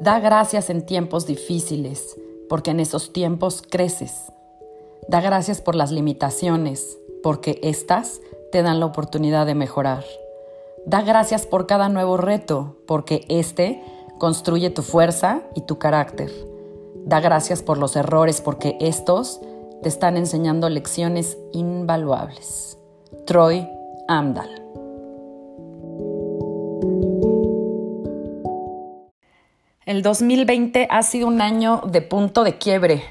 Da 0.00 0.18
gracias 0.18 0.70
en 0.70 0.86
tiempos 0.86 1.26
difíciles, 1.26 2.16
porque 2.48 2.70
en 2.70 2.80
esos 2.80 3.12
tiempos 3.12 3.62
creces. 3.68 4.32
Da 5.08 5.20
gracias 5.20 5.60
por 5.60 5.74
las 5.74 5.90
limitaciones, 5.90 6.98
porque 7.22 7.60
éstas 7.62 8.22
te 8.50 8.62
dan 8.62 8.80
la 8.80 8.86
oportunidad 8.86 9.44
de 9.44 9.54
mejorar. 9.54 10.04
Da 10.86 11.02
gracias 11.02 11.44
por 11.44 11.66
cada 11.66 11.90
nuevo 11.90 12.16
reto, 12.16 12.76
porque 12.86 13.26
éste 13.28 13.84
construye 14.18 14.70
tu 14.70 14.80
fuerza 14.82 15.42
y 15.54 15.60
tu 15.62 15.78
carácter. 15.78 16.30
Da 17.04 17.20
gracias 17.20 17.62
por 17.62 17.76
los 17.76 17.94
errores, 17.94 18.40
porque 18.40 18.78
estos 18.80 19.38
te 19.82 19.90
están 19.90 20.16
enseñando 20.16 20.70
lecciones 20.70 21.36
invaluables. 21.52 22.78
Troy 23.26 23.68
Amdal. 24.08 24.59
El 29.90 30.02
2020 30.02 30.86
ha 30.88 31.02
sido 31.02 31.26
un 31.26 31.40
año 31.40 31.82
de 31.84 32.00
punto 32.00 32.44
de 32.44 32.58
quiebre, 32.58 33.02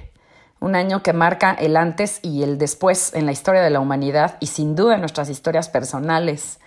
un 0.62 0.76
año 0.76 1.04
que 1.04 1.12
marca 1.12 1.52
el 1.52 1.76
antes 1.76 2.22
y 2.22 2.42
el 2.42 2.58
después 2.58 3.14
en 3.14 3.26
la 3.26 3.34
historia 3.34 3.62
de 3.62 3.70
la 3.70 3.82
humanidad 3.82 4.38
y 4.40 4.48
sin 4.48 4.78
duda 4.78 4.94
en 4.94 5.02
nuestras 5.02 5.28
historias 5.28 5.68
personales. 5.68 6.62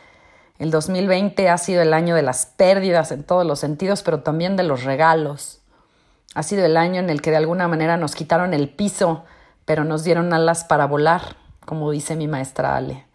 El 0.59 0.71
2020 0.71 1.49
ha 1.49 1.57
sido 1.57 1.81
el 1.81 1.95
año 1.95 2.15
de 2.15 2.21
las 2.21 2.45
pérdidas 2.45 3.11
en 3.11 3.25
todos 3.25 3.47
los 3.47 3.61
sentidos, 3.61 4.03
pero 4.03 4.21
también 4.21 4.55
de 4.55 4.65
los 4.65 4.85
regalos. 4.85 5.63
Ha 6.35 6.43
sido 6.43 6.67
el 6.67 6.77
año 6.77 7.01
en 7.01 7.09
el 7.09 7.23
que 7.23 7.31
de 7.31 7.39
alguna 7.39 7.67
manera 7.67 7.97
nos 7.97 8.15
quitaron 8.15 8.53
el 8.53 8.69
piso, 8.69 9.25
pero 9.65 9.83
nos 9.83 10.05
dieron 10.05 10.35
alas 10.35 10.65
para 10.65 10.85
volar, 10.85 11.37
como 11.65 11.91
dice 11.91 12.17
mi 12.17 12.29
maestra 12.29 12.77
Ale. 12.77 13.07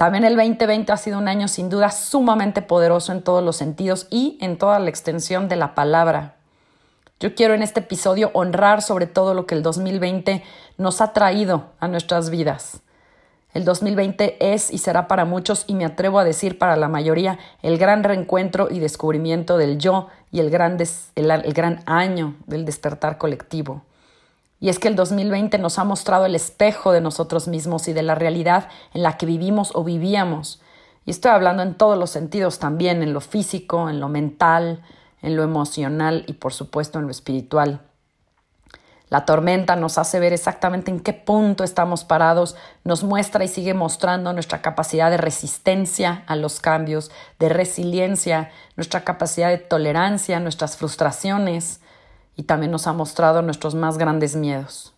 También 0.00 0.24
el 0.24 0.34
2020 0.34 0.90
ha 0.92 0.96
sido 0.96 1.18
un 1.18 1.28
año 1.28 1.46
sin 1.46 1.68
duda 1.68 1.90
sumamente 1.90 2.62
poderoso 2.62 3.12
en 3.12 3.20
todos 3.20 3.44
los 3.44 3.56
sentidos 3.56 4.06
y 4.08 4.38
en 4.40 4.56
toda 4.56 4.78
la 4.78 4.88
extensión 4.88 5.46
de 5.46 5.56
la 5.56 5.74
palabra. 5.74 6.36
Yo 7.20 7.34
quiero 7.34 7.52
en 7.52 7.62
este 7.62 7.80
episodio 7.80 8.30
honrar 8.32 8.80
sobre 8.80 9.06
todo 9.06 9.34
lo 9.34 9.44
que 9.44 9.54
el 9.54 9.62
2020 9.62 10.42
nos 10.78 11.02
ha 11.02 11.12
traído 11.12 11.66
a 11.80 11.88
nuestras 11.88 12.30
vidas. 12.30 12.80
El 13.52 13.66
2020 13.66 14.54
es 14.54 14.72
y 14.72 14.78
será 14.78 15.06
para 15.06 15.26
muchos, 15.26 15.64
y 15.66 15.74
me 15.74 15.84
atrevo 15.84 16.18
a 16.18 16.24
decir 16.24 16.56
para 16.56 16.76
la 16.76 16.88
mayoría, 16.88 17.38
el 17.60 17.76
gran 17.76 18.02
reencuentro 18.02 18.68
y 18.70 18.78
descubrimiento 18.78 19.58
del 19.58 19.76
yo 19.76 20.08
y 20.32 20.40
el 20.40 20.48
gran, 20.48 20.78
el 21.14 21.52
gran 21.52 21.82
año 21.84 22.36
del 22.46 22.64
despertar 22.64 23.18
colectivo. 23.18 23.82
Y 24.60 24.68
es 24.68 24.78
que 24.78 24.88
el 24.88 24.96
2020 24.96 25.58
nos 25.58 25.78
ha 25.78 25.84
mostrado 25.84 26.26
el 26.26 26.34
espejo 26.34 26.92
de 26.92 27.00
nosotros 27.00 27.48
mismos 27.48 27.88
y 27.88 27.94
de 27.94 28.02
la 28.02 28.14
realidad 28.14 28.68
en 28.92 29.02
la 29.02 29.16
que 29.16 29.24
vivimos 29.24 29.72
o 29.74 29.82
vivíamos. 29.82 30.60
Y 31.06 31.10
estoy 31.10 31.30
hablando 31.30 31.62
en 31.62 31.74
todos 31.74 31.98
los 31.98 32.10
sentidos 32.10 32.58
también, 32.58 33.02
en 33.02 33.14
lo 33.14 33.22
físico, 33.22 33.88
en 33.88 34.00
lo 34.00 34.08
mental, 34.08 34.82
en 35.22 35.34
lo 35.34 35.42
emocional 35.42 36.24
y 36.26 36.34
por 36.34 36.52
supuesto 36.52 36.98
en 36.98 37.06
lo 37.06 37.10
espiritual. 37.10 37.80
La 39.08 39.24
tormenta 39.24 39.74
nos 39.74 39.98
hace 39.98 40.20
ver 40.20 40.32
exactamente 40.32 40.90
en 40.92 41.00
qué 41.00 41.12
punto 41.12 41.64
estamos 41.64 42.04
parados, 42.04 42.54
nos 42.84 43.02
muestra 43.02 43.42
y 43.42 43.48
sigue 43.48 43.74
mostrando 43.74 44.32
nuestra 44.32 44.62
capacidad 44.62 45.10
de 45.10 45.16
resistencia 45.16 46.22
a 46.28 46.36
los 46.36 46.60
cambios, 46.60 47.10
de 47.40 47.48
resiliencia, 47.48 48.50
nuestra 48.76 49.00
capacidad 49.00 49.48
de 49.48 49.58
tolerancia, 49.58 50.38
nuestras 50.38 50.76
frustraciones, 50.76 51.80
y 52.36 52.44
también 52.44 52.72
nos 52.72 52.86
ha 52.86 52.92
mostrado 52.92 53.42
nuestros 53.42 53.74
más 53.74 53.98
grandes 53.98 54.36
miedos. 54.36 54.94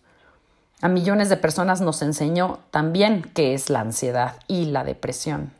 A 0.81 0.89
millones 0.89 1.29
de 1.29 1.37
personas 1.37 1.79
nos 1.79 2.01
enseñó 2.01 2.59
también 2.71 3.31
qué 3.33 3.53
es 3.53 3.69
la 3.69 3.79
ansiedad 3.79 4.35
y 4.47 4.65
la 4.65 4.83
depresión. 4.83 5.53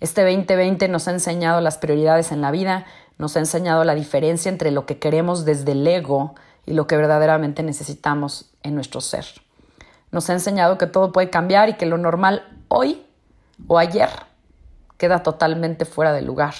Este 0.00 0.22
2020 0.22 0.88
nos 0.88 1.08
ha 1.08 1.12
enseñado 1.12 1.62
las 1.62 1.78
prioridades 1.78 2.30
en 2.30 2.42
la 2.42 2.50
vida, 2.50 2.84
nos 3.16 3.36
ha 3.36 3.38
enseñado 3.38 3.84
la 3.84 3.94
diferencia 3.94 4.50
entre 4.50 4.70
lo 4.70 4.84
que 4.84 4.98
queremos 4.98 5.44
desde 5.44 5.72
el 5.72 5.86
ego 5.86 6.34
y 6.66 6.74
lo 6.74 6.86
que 6.86 6.96
verdaderamente 6.96 7.62
necesitamos 7.62 8.50
en 8.62 8.74
nuestro 8.74 9.00
ser. 9.00 9.24
Nos 10.10 10.28
ha 10.28 10.34
enseñado 10.34 10.76
que 10.78 10.86
todo 10.86 11.10
puede 11.10 11.30
cambiar 11.30 11.70
y 11.70 11.74
que 11.74 11.86
lo 11.86 11.96
normal 11.96 12.44
hoy 12.68 13.06
o 13.66 13.78
ayer 13.78 14.10
queda 14.98 15.22
totalmente 15.22 15.84
fuera 15.84 16.12
de 16.12 16.22
lugar. 16.22 16.54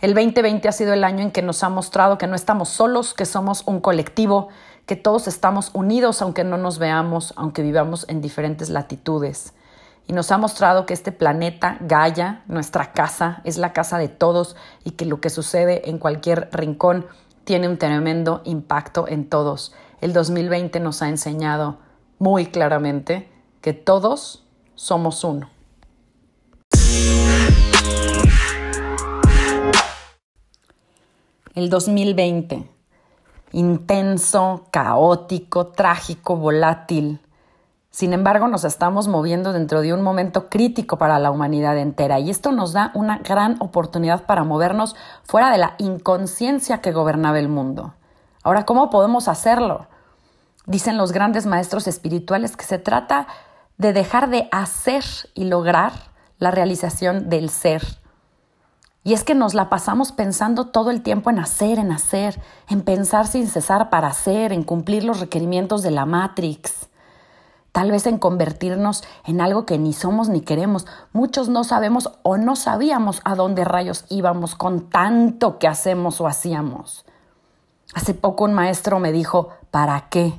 El 0.00 0.14
2020 0.14 0.66
ha 0.66 0.72
sido 0.72 0.94
el 0.94 1.04
año 1.04 1.22
en 1.22 1.30
que 1.30 1.42
nos 1.42 1.62
ha 1.62 1.68
mostrado 1.68 2.16
que 2.16 2.26
no 2.26 2.34
estamos 2.34 2.70
solos, 2.70 3.12
que 3.12 3.26
somos 3.26 3.64
un 3.66 3.80
colectivo, 3.80 4.48
que 4.86 4.96
todos 4.96 5.28
estamos 5.28 5.70
unidos 5.74 6.22
aunque 6.22 6.42
no 6.42 6.56
nos 6.56 6.78
veamos, 6.78 7.34
aunque 7.36 7.60
vivamos 7.60 8.06
en 8.08 8.22
diferentes 8.22 8.70
latitudes. 8.70 9.52
Y 10.06 10.14
nos 10.14 10.32
ha 10.32 10.38
mostrado 10.38 10.86
que 10.86 10.94
este 10.94 11.12
planeta, 11.12 11.76
Gaia, 11.80 12.42
nuestra 12.46 12.92
casa, 12.92 13.42
es 13.44 13.58
la 13.58 13.74
casa 13.74 13.98
de 13.98 14.08
todos 14.08 14.56
y 14.84 14.92
que 14.92 15.04
lo 15.04 15.20
que 15.20 15.28
sucede 15.28 15.90
en 15.90 15.98
cualquier 15.98 16.48
rincón 16.50 17.06
tiene 17.44 17.68
un 17.68 17.76
tremendo 17.76 18.40
impacto 18.44 19.06
en 19.06 19.28
todos. 19.28 19.74
El 20.00 20.14
2020 20.14 20.80
nos 20.80 21.02
ha 21.02 21.10
enseñado 21.10 21.76
muy 22.18 22.46
claramente 22.46 23.30
que 23.60 23.74
todos 23.74 24.46
somos 24.76 25.24
uno. 25.24 25.50
El 31.60 31.68
2020. 31.68 32.66
Intenso, 33.52 34.64
caótico, 34.70 35.66
trágico, 35.66 36.36
volátil. 36.36 37.20
Sin 37.90 38.14
embargo, 38.14 38.48
nos 38.48 38.64
estamos 38.64 39.08
moviendo 39.08 39.52
dentro 39.52 39.82
de 39.82 39.92
un 39.92 40.00
momento 40.00 40.48
crítico 40.48 40.96
para 40.96 41.18
la 41.18 41.30
humanidad 41.30 41.76
entera 41.76 42.18
y 42.18 42.30
esto 42.30 42.52
nos 42.52 42.72
da 42.72 42.92
una 42.94 43.18
gran 43.18 43.56
oportunidad 43.60 44.24
para 44.24 44.44
movernos 44.44 44.96
fuera 45.24 45.50
de 45.50 45.58
la 45.58 45.74
inconsciencia 45.76 46.80
que 46.80 46.92
gobernaba 46.92 47.38
el 47.38 47.48
mundo. 47.48 47.92
Ahora, 48.42 48.64
¿cómo 48.64 48.88
podemos 48.88 49.28
hacerlo? 49.28 49.86
Dicen 50.64 50.96
los 50.96 51.12
grandes 51.12 51.44
maestros 51.44 51.86
espirituales 51.88 52.56
que 52.56 52.64
se 52.64 52.78
trata 52.78 53.26
de 53.76 53.92
dejar 53.92 54.30
de 54.30 54.48
hacer 54.50 55.04
y 55.34 55.44
lograr 55.44 55.92
la 56.38 56.50
realización 56.52 57.28
del 57.28 57.50
ser. 57.50 57.82
Y 59.02 59.14
es 59.14 59.24
que 59.24 59.34
nos 59.34 59.54
la 59.54 59.70
pasamos 59.70 60.12
pensando 60.12 60.66
todo 60.66 60.90
el 60.90 61.02
tiempo 61.02 61.30
en 61.30 61.38
hacer, 61.38 61.78
en 61.78 61.90
hacer, 61.90 62.40
en 62.68 62.82
pensar 62.82 63.26
sin 63.26 63.46
cesar 63.46 63.88
para 63.88 64.08
hacer, 64.08 64.52
en 64.52 64.62
cumplir 64.62 65.04
los 65.04 65.20
requerimientos 65.20 65.82
de 65.82 65.90
la 65.90 66.04
Matrix. 66.04 66.88
Tal 67.72 67.90
vez 67.92 68.06
en 68.06 68.18
convertirnos 68.18 69.04
en 69.24 69.40
algo 69.40 69.64
que 69.64 69.78
ni 69.78 69.92
somos 69.92 70.28
ni 70.28 70.42
queremos. 70.42 70.86
Muchos 71.12 71.48
no 71.48 71.64
sabemos 71.64 72.10
o 72.22 72.36
no 72.36 72.56
sabíamos 72.56 73.20
a 73.24 73.36
dónde 73.36 73.64
rayos 73.64 74.04
íbamos 74.10 74.54
con 74.54 74.90
tanto 74.90 75.58
que 75.58 75.68
hacemos 75.68 76.20
o 76.20 76.26
hacíamos. 76.26 77.06
Hace 77.94 78.12
poco 78.12 78.44
un 78.44 78.54
maestro 78.54 78.98
me 78.98 79.12
dijo, 79.12 79.48
¿para 79.70 80.08
qué? 80.10 80.34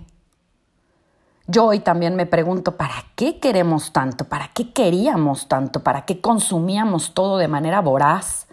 Yo 1.48 1.66
hoy 1.66 1.80
también 1.80 2.16
me 2.16 2.26
pregunto, 2.26 2.78
¿para 2.78 3.06
qué 3.16 3.40
queremos 3.40 3.92
tanto? 3.92 4.26
¿Para 4.26 4.50
qué 4.50 4.72
queríamos 4.72 5.48
tanto? 5.48 5.82
¿Para 5.82 6.06
qué 6.06 6.22
consumíamos 6.22 7.14
todo 7.14 7.38
de 7.38 7.48
manera 7.48 7.82
voraz? 7.82 8.48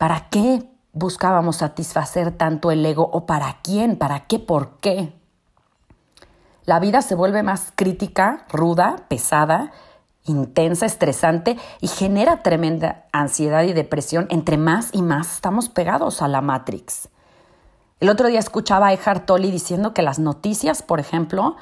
¿Para 0.00 0.30
qué 0.30 0.62
buscábamos 0.94 1.56
satisfacer 1.56 2.30
tanto 2.32 2.70
el 2.70 2.86
ego 2.86 3.10
o 3.12 3.26
para 3.26 3.58
quién? 3.62 3.98
¿Para 3.98 4.20
qué? 4.20 4.38
¿Por 4.38 4.78
qué? 4.78 5.12
La 6.64 6.80
vida 6.80 7.02
se 7.02 7.14
vuelve 7.14 7.42
más 7.42 7.70
crítica, 7.76 8.46
ruda, 8.48 9.04
pesada, 9.08 9.72
intensa, 10.24 10.86
estresante 10.86 11.58
y 11.82 11.88
genera 11.88 12.42
tremenda 12.42 13.04
ansiedad 13.12 13.62
y 13.64 13.74
depresión 13.74 14.26
entre 14.30 14.56
más 14.56 14.88
y 14.94 15.02
más 15.02 15.34
estamos 15.34 15.68
pegados 15.68 16.22
a 16.22 16.28
la 16.28 16.40
Matrix. 16.40 17.10
El 18.00 18.08
otro 18.08 18.28
día 18.28 18.38
escuchaba 18.38 18.86
a 18.86 18.92
Eckhart 18.94 19.30
diciendo 19.30 19.92
que 19.92 20.00
las 20.00 20.18
noticias, 20.18 20.82
por 20.82 20.98
ejemplo, 20.98 21.56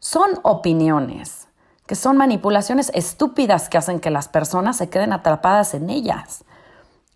son 0.00 0.28
opiniones, 0.42 1.48
que 1.86 1.94
son 1.94 2.18
manipulaciones 2.18 2.92
estúpidas 2.92 3.70
que 3.70 3.78
hacen 3.78 4.00
que 4.00 4.10
las 4.10 4.28
personas 4.28 4.76
se 4.76 4.90
queden 4.90 5.14
atrapadas 5.14 5.72
en 5.72 5.88
ellas 5.88 6.44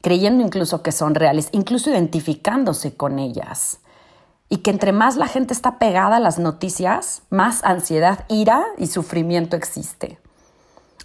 creyendo 0.05 0.45
incluso 0.45 0.83
que 0.83 0.93
son 0.93 1.15
reales, 1.15 1.49
incluso 1.53 1.89
identificándose 1.89 2.95
con 2.95 3.19
ellas. 3.19 3.81
Y 4.51 4.59
que 4.59 4.71
entre 4.71 4.93
más 4.93 5.17
la 5.17 5.27
gente 5.27 5.55
está 5.55 5.79
pegada 5.79 6.17
a 6.17 6.21
las 6.21 6.39
noticias, 6.39 7.23
más 7.31 7.65
ansiedad, 7.65 8.27
ira 8.29 8.67
y 8.77 8.89
sufrimiento 8.89 9.57
existe. 9.57 10.19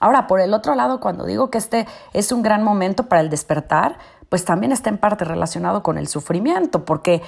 Ahora, 0.01 0.27
por 0.27 0.41
el 0.41 0.53
otro 0.53 0.75
lado, 0.75 0.99
cuando 0.99 1.25
digo 1.25 1.49
que 1.49 1.57
este 1.57 1.87
es 2.11 2.33
un 2.33 2.41
gran 2.41 2.61
momento 2.61 3.07
para 3.07 3.21
el 3.21 3.29
despertar, 3.29 3.97
pues 4.27 4.43
también 4.43 4.73
está 4.73 4.89
en 4.89 4.97
parte 4.97 5.23
relacionado 5.23 5.81
con 5.81 5.97
el 5.97 6.09
sufrimiento, 6.09 6.83
porque 6.83 7.21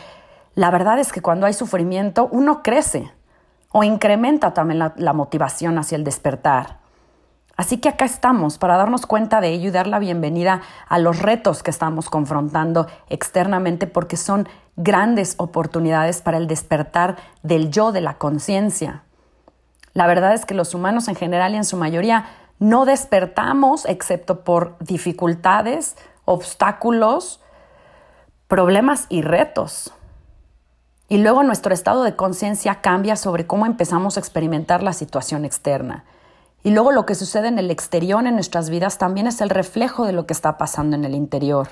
la 0.56 0.72
verdad 0.72 1.00
es 1.00 1.14
que 1.14 1.22
cuando 1.22 1.46
hay 1.46 1.54
sufrimiento 1.54 2.28
uno 2.34 2.64
crece 2.64 3.14
o 3.72 3.86
incrementa 3.86 4.54
también 4.54 4.80
la, 4.80 4.94
la 4.98 5.14
motivación 5.14 5.78
hacia 5.78 5.96
el 5.96 6.04
despertar. 6.04 6.81
Así 7.62 7.78
que 7.78 7.90
acá 7.90 8.06
estamos 8.06 8.58
para 8.58 8.76
darnos 8.76 9.06
cuenta 9.06 9.40
de 9.40 9.50
ello 9.50 9.68
y 9.68 9.72
dar 9.72 9.86
la 9.86 10.00
bienvenida 10.00 10.64
a 10.90 10.98
los 10.98 11.20
retos 11.20 11.62
que 11.62 11.70
estamos 11.70 12.10
confrontando 12.10 12.88
externamente 13.08 13.86
porque 13.86 14.18
son 14.18 14.50
grandes 14.78 15.36
oportunidades 15.38 16.24
para 16.24 16.38
el 16.38 16.48
despertar 16.48 17.18
del 17.44 17.70
yo 17.70 17.92
de 17.92 18.02
la 18.02 18.16
conciencia. 18.16 19.04
La 19.94 20.08
verdad 20.08 20.34
es 20.34 20.48
que 20.48 20.56
los 20.56 20.74
humanos 20.74 21.08
en 21.08 21.14
general 21.14 21.54
y 21.54 21.58
en 21.58 21.64
su 21.64 21.78
mayoría 21.78 22.26
no 22.58 22.86
despertamos 22.86 23.86
excepto 23.86 24.44
por 24.44 24.76
dificultades, 24.80 25.98
obstáculos, 26.26 27.42
problemas 28.48 29.06
y 29.08 29.22
retos. 29.22 29.94
Y 31.10 31.20
luego 31.20 31.44
nuestro 31.44 31.76
estado 31.76 32.02
de 32.02 32.16
conciencia 32.16 32.82
cambia 32.82 33.16
sobre 33.16 33.46
cómo 33.46 33.68
empezamos 33.68 34.18
a 34.18 34.20
experimentar 34.20 34.82
la 34.82 34.94
situación 34.94 35.46
externa. 35.46 36.06
Y 36.64 36.72
luego 36.72 36.92
lo 36.92 37.06
que 37.06 37.16
sucede 37.16 37.48
en 37.48 37.58
el 37.58 37.72
exterior 37.72 38.26
en 38.26 38.36
nuestras 38.36 38.70
vidas 38.70 38.98
también 38.98 39.28
es 39.28 39.42
el 39.42 39.50
reflejo 39.50 40.06
de 40.06 40.14
lo 40.14 40.28
que 40.28 40.34
está 40.34 40.58
pasando 40.58 40.96
en 40.96 41.06
el 41.06 41.16
interior. 41.16 41.70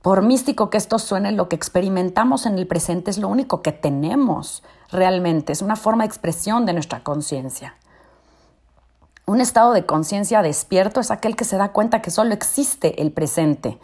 Por 0.00 0.22
místico 0.22 0.70
que 0.70 0.78
esto 0.78 0.98
suene, 0.98 1.32
lo 1.32 1.48
que 1.48 1.56
experimentamos 1.56 2.46
en 2.46 2.58
el 2.58 2.66
presente 2.66 3.10
es 3.10 3.18
lo 3.18 3.28
único 3.28 3.60
que 3.60 3.72
tenemos 3.72 4.62
realmente, 4.90 5.52
es 5.52 5.62
una 5.62 5.76
forma 5.76 6.04
de 6.04 6.08
expresión 6.08 6.64
de 6.64 6.72
nuestra 6.72 7.02
conciencia. 7.02 7.74
Un 9.26 9.40
estado 9.40 9.72
de 9.72 9.84
conciencia 9.84 10.42
despierto 10.42 11.00
es 11.00 11.10
aquel 11.10 11.34
que 11.34 11.44
se 11.44 11.56
da 11.56 11.72
cuenta 11.72 12.00
que 12.00 12.12
solo 12.12 12.32
existe 12.32 13.02
el 13.02 13.10
presente, 13.10 13.80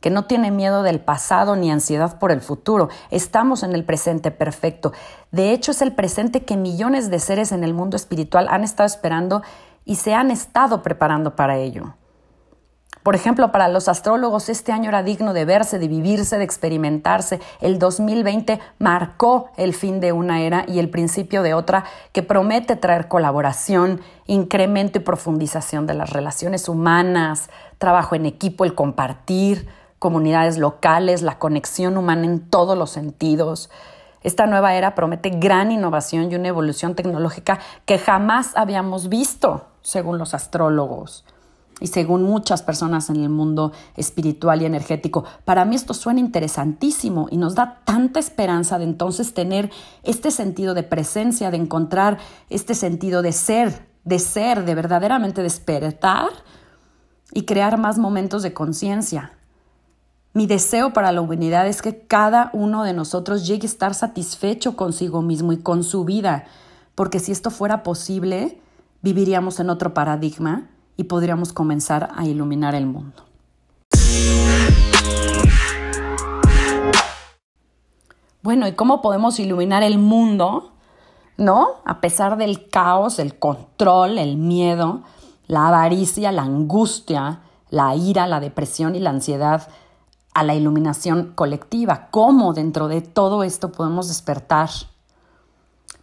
que 0.00 0.10
no 0.10 0.26
tiene 0.26 0.50
miedo 0.50 0.82
del 0.82 1.00
pasado 1.00 1.56
ni 1.56 1.70
ansiedad 1.70 2.18
por 2.18 2.32
el 2.32 2.40
futuro. 2.40 2.88
Estamos 3.10 3.62
en 3.62 3.74
el 3.74 3.84
presente 3.84 4.30
perfecto. 4.30 4.92
De 5.30 5.52
hecho, 5.52 5.72
es 5.72 5.82
el 5.82 5.92
presente 5.92 6.44
que 6.44 6.56
millones 6.56 7.10
de 7.10 7.18
seres 7.18 7.52
en 7.52 7.64
el 7.64 7.74
mundo 7.74 7.96
espiritual 7.96 8.48
han 8.50 8.64
estado 8.64 8.86
esperando 8.86 9.42
y 9.84 9.96
se 9.96 10.14
han 10.14 10.30
estado 10.30 10.82
preparando 10.82 11.34
para 11.34 11.56
ello. 11.56 11.94
Por 13.02 13.14
ejemplo, 13.14 13.50
para 13.52 13.68
los 13.68 13.88
astrólogos 13.88 14.50
este 14.50 14.70
año 14.70 14.90
era 14.90 15.02
digno 15.02 15.32
de 15.32 15.46
verse, 15.46 15.78
de 15.78 15.88
vivirse, 15.88 16.36
de 16.36 16.44
experimentarse. 16.44 17.40
El 17.62 17.78
2020 17.78 18.60
marcó 18.78 19.50
el 19.56 19.72
fin 19.72 20.00
de 20.00 20.12
una 20.12 20.42
era 20.42 20.66
y 20.68 20.78
el 20.78 20.90
principio 20.90 21.42
de 21.42 21.54
otra 21.54 21.84
que 22.12 22.22
promete 22.22 22.76
traer 22.76 23.08
colaboración, 23.08 24.02
incremento 24.26 24.98
y 24.98 25.02
profundización 25.02 25.86
de 25.86 25.94
las 25.94 26.10
relaciones 26.10 26.68
humanas, 26.68 27.48
trabajo 27.78 28.14
en 28.14 28.26
equipo, 28.26 28.66
el 28.66 28.74
compartir, 28.74 29.68
comunidades 29.98 30.58
locales, 30.58 31.22
la 31.22 31.38
conexión 31.38 31.96
humana 31.96 32.24
en 32.24 32.40
todos 32.40 32.76
los 32.76 32.90
sentidos. 32.90 33.70
Esta 34.22 34.46
nueva 34.46 34.74
era 34.74 34.94
promete 34.94 35.30
gran 35.30 35.70
innovación 35.70 36.30
y 36.30 36.34
una 36.34 36.48
evolución 36.48 36.94
tecnológica 36.94 37.60
que 37.84 37.98
jamás 37.98 38.56
habíamos 38.56 39.08
visto, 39.08 39.66
según 39.82 40.18
los 40.18 40.34
astrólogos 40.34 41.24
y 41.80 41.86
según 41.88 42.24
muchas 42.24 42.62
personas 42.62 43.08
en 43.10 43.16
el 43.16 43.28
mundo 43.28 43.72
espiritual 43.96 44.62
y 44.62 44.64
energético. 44.64 45.24
Para 45.44 45.64
mí 45.64 45.76
esto 45.76 45.94
suena 45.94 46.20
interesantísimo 46.20 47.28
y 47.30 47.36
nos 47.36 47.54
da 47.54 47.80
tanta 47.84 48.18
esperanza 48.18 48.78
de 48.78 48.84
entonces 48.84 49.34
tener 49.34 49.70
este 50.02 50.30
sentido 50.30 50.74
de 50.74 50.82
presencia, 50.82 51.50
de 51.50 51.58
encontrar 51.58 52.18
este 52.50 52.74
sentido 52.74 53.22
de 53.22 53.32
ser, 53.32 53.86
de 54.04 54.18
ser, 54.18 54.64
de 54.64 54.74
verdaderamente 54.74 55.42
despertar 55.42 56.30
y 57.32 57.44
crear 57.44 57.78
más 57.78 57.98
momentos 57.98 58.42
de 58.42 58.52
conciencia. 58.52 59.37
Mi 60.38 60.46
deseo 60.46 60.92
para 60.92 61.10
la 61.10 61.20
humanidad 61.20 61.66
es 61.66 61.82
que 61.82 61.98
cada 61.98 62.50
uno 62.52 62.84
de 62.84 62.92
nosotros 62.92 63.44
llegue 63.44 63.66
a 63.66 63.70
estar 63.70 63.92
satisfecho 63.92 64.76
consigo 64.76 65.20
mismo 65.20 65.52
y 65.52 65.56
con 65.56 65.82
su 65.82 66.04
vida, 66.04 66.44
porque 66.94 67.18
si 67.18 67.32
esto 67.32 67.50
fuera 67.50 67.82
posible, 67.82 68.60
viviríamos 69.02 69.58
en 69.58 69.68
otro 69.68 69.94
paradigma 69.94 70.70
y 70.96 71.02
podríamos 71.02 71.52
comenzar 71.52 72.10
a 72.14 72.24
iluminar 72.24 72.76
el 72.76 72.86
mundo. 72.86 73.24
Bueno, 78.40 78.68
¿y 78.68 78.74
cómo 78.74 79.02
podemos 79.02 79.40
iluminar 79.40 79.82
el 79.82 79.98
mundo? 79.98 80.70
¿No? 81.36 81.66
A 81.84 82.00
pesar 82.00 82.36
del 82.36 82.68
caos, 82.68 83.18
el 83.18 83.40
control, 83.40 84.18
el 84.18 84.36
miedo, 84.36 85.02
la 85.48 85.66
avaricia, 85.66 86.30
la 86.30 86.42
angustia, 86.42 87.40
la 87.70 87.96
ira, 87.96 88.28
la 88.28 88.38
depresión 88.38 88.94
y 88.94 89.00
la 89.00 89.10
ansiedad 89.10 89.66
a 90.38 90.44
la 90.44 90.54
iluminación 90.54 91.32
colectiva. 91.34 92.06
¿Cómo 92.12 92.52
dentro 92.52 92.86
de 92.86 93.00
todo 93.00 93.42
esto 93.42 93.72
podemos 93.72 94.06
despertar? 94.06 94.70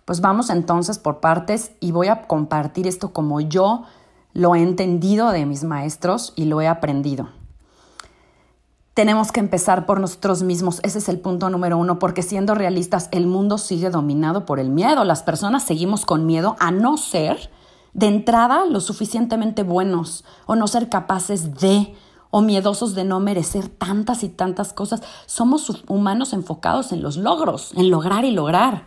Pues 0.04 0.20
vamos 0.20 0.50
entonces 0.50 1.00
por 1.00 1.22
partes 1.22 1.72
y 1.80 1.92
voy 1.92 2.08
a 2.08 2.24
compartir 2.24 2.86
esto 2.86 3.14
como 3.14 3.40
yo 3.40 3.84
lo 4.34 4.54
he 4.54 4.62
entendido 4.62 5.30
de 5.30 5.46
mis 5.46 5.64
maestros 5.64 6.34
y 6.36 6.46
lo 6.46 6.60
he 6.60 6.68
aprendido. 6.68 7.30
Tenemos 8.94 9.32
que 9.32 9.40
empezar 9.40 9.86
por 9.86 10.02
nosotros 10.02 10.44
mismos, 10.44 10.82
ese 10.84 10.98
es 10.98 11.08
el 11.08 11.22
punto 11.22 11.50
número 11.50 11.78
uno, 11.78 11.98
porque 11.98 12.22
siendo 12.22 12.56
realistas, 12.56 13.08
el 13.14 13.28
mundo 13.28 13.58
sigue 13.58 13.90
dominado 13.90 14.46
por 14.46 14.60
el 14.60 14.70
miedo. 14.70 15.06
Las 15.06 15.24
personas 15.24 15.64
seguimos 15.64 16.06
con 16.06 16.26
miedo 16.26 16.58
a 16.60 16.72
no 16.72 16.98
ser 16.98 17.50
de 17.94 18.08
entrada 18.08 18.66
lo 18.66 18.82
suficientemente 18.82 19.64
buenos 19.64 20.26
o 20.46 20.58
no 20.58 20.68
ser 20.68 20.90
capaces 20.90 21.56
de 21.56 21.96
o 22.36 22.42
miedosos 22.42 22.96
de 22.96 23.06
no 23.06 23.22
merecer 23.22 23.70
tantas 23.70 24.22
y 24.22 24.28
tantas 24.28 24.74
cosas. 24.74 25.02
Somos 25.26 25.86
humanos 25.88 26.34
enfocados 26.34 26.92
en 26.92 27.02
los 27.02 27.16
logros, 27.16 27.72
en 27.78 27.90
lograr 27.90 28.26
y 28.26 28.32
lograr. 28.32 28.84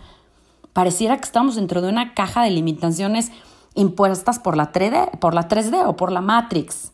Pareciera 0.75 1.17
que 1.17 1.25
estamos 1.25 1.55
dentro 1.55 1.81
de 1.81 1.89
una 1.89 2.13
caja 2.13 2.43
de 2.43 2.51
limitaciones 2.51 3.33
impuestas 3.75 4.39
por 4.39 4.55
la 4.55 4.71
3D, 4.71 5.19
por 5.19 5.33
la 5.33 5.49
3D 5.49 5.83
o 5.87 5.97
por 5.97 6.13
la 6.13 6.21
Matrix. 6.21 6.93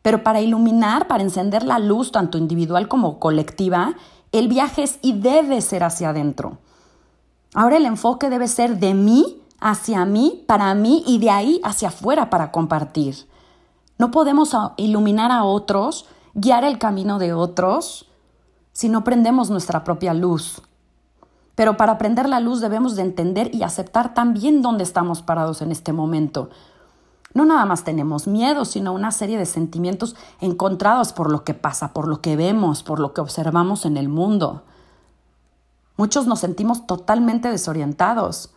Pero 0.00 0.22
para 0.22 0.40
iluminar, 0.40 1.08
para 1.08 1.24
encender 1.24 1.64
la 1.64 1.80
luz 1.80 2.12
tanto 2.12 2.38
individual 2.38 2.86
como 2.86 3.18
colectiva, 3.18 3.96
el 4.30 4.46
viaje 4.46 4.84
es 4.84 5.00
y 5.02 5.14
debe 5.14 5.60
ser 5.60 5.82
hacia 5.82 6.10
adentro. 6.10 6.58
Ahora 7.52 7.78
el 7.78 7.86
enfoque 7.86 8.30
debe 8.30 8.46
ser 8.46 8.78
de 8.78 8.94
mí 8.94 9.42
hacia 9.58 10.04
mí, 10.04 10.44
para 10.46 10.72
mí 10.76 11.02
y 11.04 11.18
de 11.18 11.30
ahí 11.30 11.60
hacia 11.64 11.88
afuera 11.88 12.30
para 12.30 12.52
compartir. 12.52 13.28
No 14.00 14.10
podemos 14.10 14.56
iluminar 14.78 15.30
a 15.30 15.44
otros, 15.44 16.06
guiar 16.32 16.64
el 16.64 16.78
camino 16.78 17.18
de 17.18 17.34
otros, 17.34 18.06
si 18.72 18.88
no 18.88 19.04
prendemos 19.04 19.50
nuestra 19.50 19.84
propia 19.84 20.14
luz. 20.14 20.62
Pero 21.54 21.76
para 21.76 21.92
aprender 21.92 22.26
la 22.26 22.40
luz 22.40 22.62
debemos 22.62 22.96
de 22.96 23.02
entender 23.02 23.54
y 23.54 23.62
aceptar 23.62 24.14
también 24.14 24.62
dónde 24.62 24.84
estamos 24.84 25.20
parados 25.20 25.60
en 25.60 25.70
este 25.70 25.92
momento. 25.92 26.48
No 27.34 27.44
nada 27.44 27.66
más 27.66 27.84
tenemos 27.84 28.26
miedo, 28.26 28.64
sino 28.64 28.94
una 28.94 29.10
serie 29.10 29.36
de 29.36 29.44
sentimientos 29.44 30.16
encontrados 30.40 31.12
por 31.12 31.30
lo 31.30 31.44
que 31.44 31.52
pasa, 31.52 31.92
por 31.92 32.08
lo 32.08 32.22
que 32.22 32.36
vemos, 32.36 32.82
por 32.82 33.00
lo 33.00 33.12
que 33.12 33.20
observamos 33.20 33.84
en 33.84 33.98
el 33.98 34.08
mundo. 34.08 34.62
Muchos 35.98 36.26
nos 36.26 36.40
sentimos 36.40 36.86
totalmente 36.86 37.50
desorientados. 37.50 38.48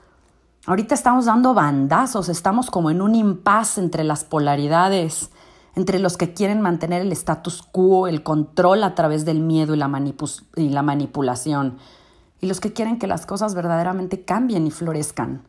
Ahorita 0.65 0.95
estamos 0.95 1.25
dando 1.25 1.53
bandazos, 1.53 2.29
estamos 2.29 2.71
como 2.71 2.89
en 2.89 3.01
un 3.01 3.15
impasse 3.15 3.81
entre 3.81 4.05
las 4.05 4.23
polaridades, 4.23 5.29
entre 5.75 5.99
los 5.99 6.15
que 6.15 6.33
quieren 6.33 6.61
mantener 6.61 7.01
el 7.01 7.11
status 7.11 7.63
quo, 7.63 8.07
el 8.07 8.23
control 8.23 8.83
a 8.83 8.95
través 8.95 9.25
del 9.25 9.39
miedo 9.41 9.73
y 9.73 9.77
la, 9.77 9.91
y 10.55 10.69
la 10.69 10.81
manipulación 10.81 11.77
y 12.43 12.45
los 12.45 12.59
que 12.59 12.73
quieren 12.73 12.99
que 12.99 13.07
las 13.07 13.25
cosas 13.25 13.55
verdaderamente 13.55 14.25
cambien 14.25 14.67
y 14.67 14.71
florezcan. 14.71 15.43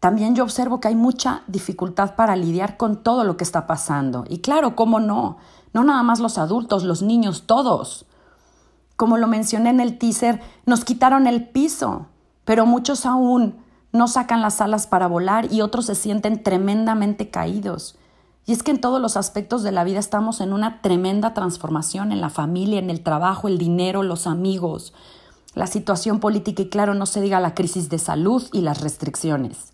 También 0.00 0.34
yo 0.34 0.44
observo 0.44 0.80
que 0.80 0.88
hay 0.88 0.94
mucha 0.94 1.42
dificultad 1.46 2.14
para 2.14 2.36
lidiar 2.36 2.78
con 2.78 3.02
todo 3.02 3.22
lo 3.22 3.36
que 3.36 3.44
está 3.44 3.66
pasando. 3.66 4.24
Y 4.26 4.38
claro, 4.38 4.74
¿cómo 4.74 4.98
no? 4.98 5.36
No 5.74 5.84
nada 5.84 6.02
más 6.02 6.18
los 6.18 6.38
adultos, 6.38 6.84
los 6.84 7.02
niños, 7.02 7.42
todos. 7.46 8.06
Como 8.96 9.18
lo 9.18 9.26
mencioné 9.26 9.68
en 9.68 9.80
el 9.80 9.98
teaser, 9.98 10.40
nos 10.64 10.86
quitaron 10.86 11.26
el 11.26 11.48
piso, 11.48 12.06
pero 12.46 12.64
muchos 12.64 13.04
aún 13.04 13.65
no 13.92 14.08
sacan 14.08 14.42
las 14.42 14.60
alas 14.60 14.86
para 14.86 15.06
volar 15.06 15.52
y 15.52 15.60
otros 15.60 15.86
se 15.86 15.94
sienten 15.94 16.42
tremendamente 16.42 17.30
caídos. 17.30 17.96
Y 18.46 18.52
es 18.52 18.62
que 18.62 18.70
en 18.70 18.80
todos 18.80 19.00
los 19.00 19.16
aspectos 19.16 19.62
de 19.62 19.72
la 19.72 19.82
vida 19.82 19.98
estamos 19.98 20.40
en 20.40 20.52
una 20.52 20.80
tremenda 20.80 21.34
transformación, 21.34 22.12
en 22.12 22.20
la 22.20 22.30
familia, 22.30 22.78
en 22.78 22.90
el 22.90 23.02
trabajo, 23.02 23.48
el 23.48 23.58
dinero, 23.58 24.04
los 24.04 24.26
amigos, 24.26 24.92
la 25.54 25.66
situación 25.66 26.20
política 26.20 26.62
y 26.62 26.68
claro, 26.68 26.94
no 26.94 27.06
se 27.06 27.20
diga 27.20 27.40
la 27.40 27.54
crisis 27.54 27.88
de 27.88 27.98
salud 27.98 28.44
y 28.52 28.60
las 28.60 28.82
restricciones. 28.82 29.72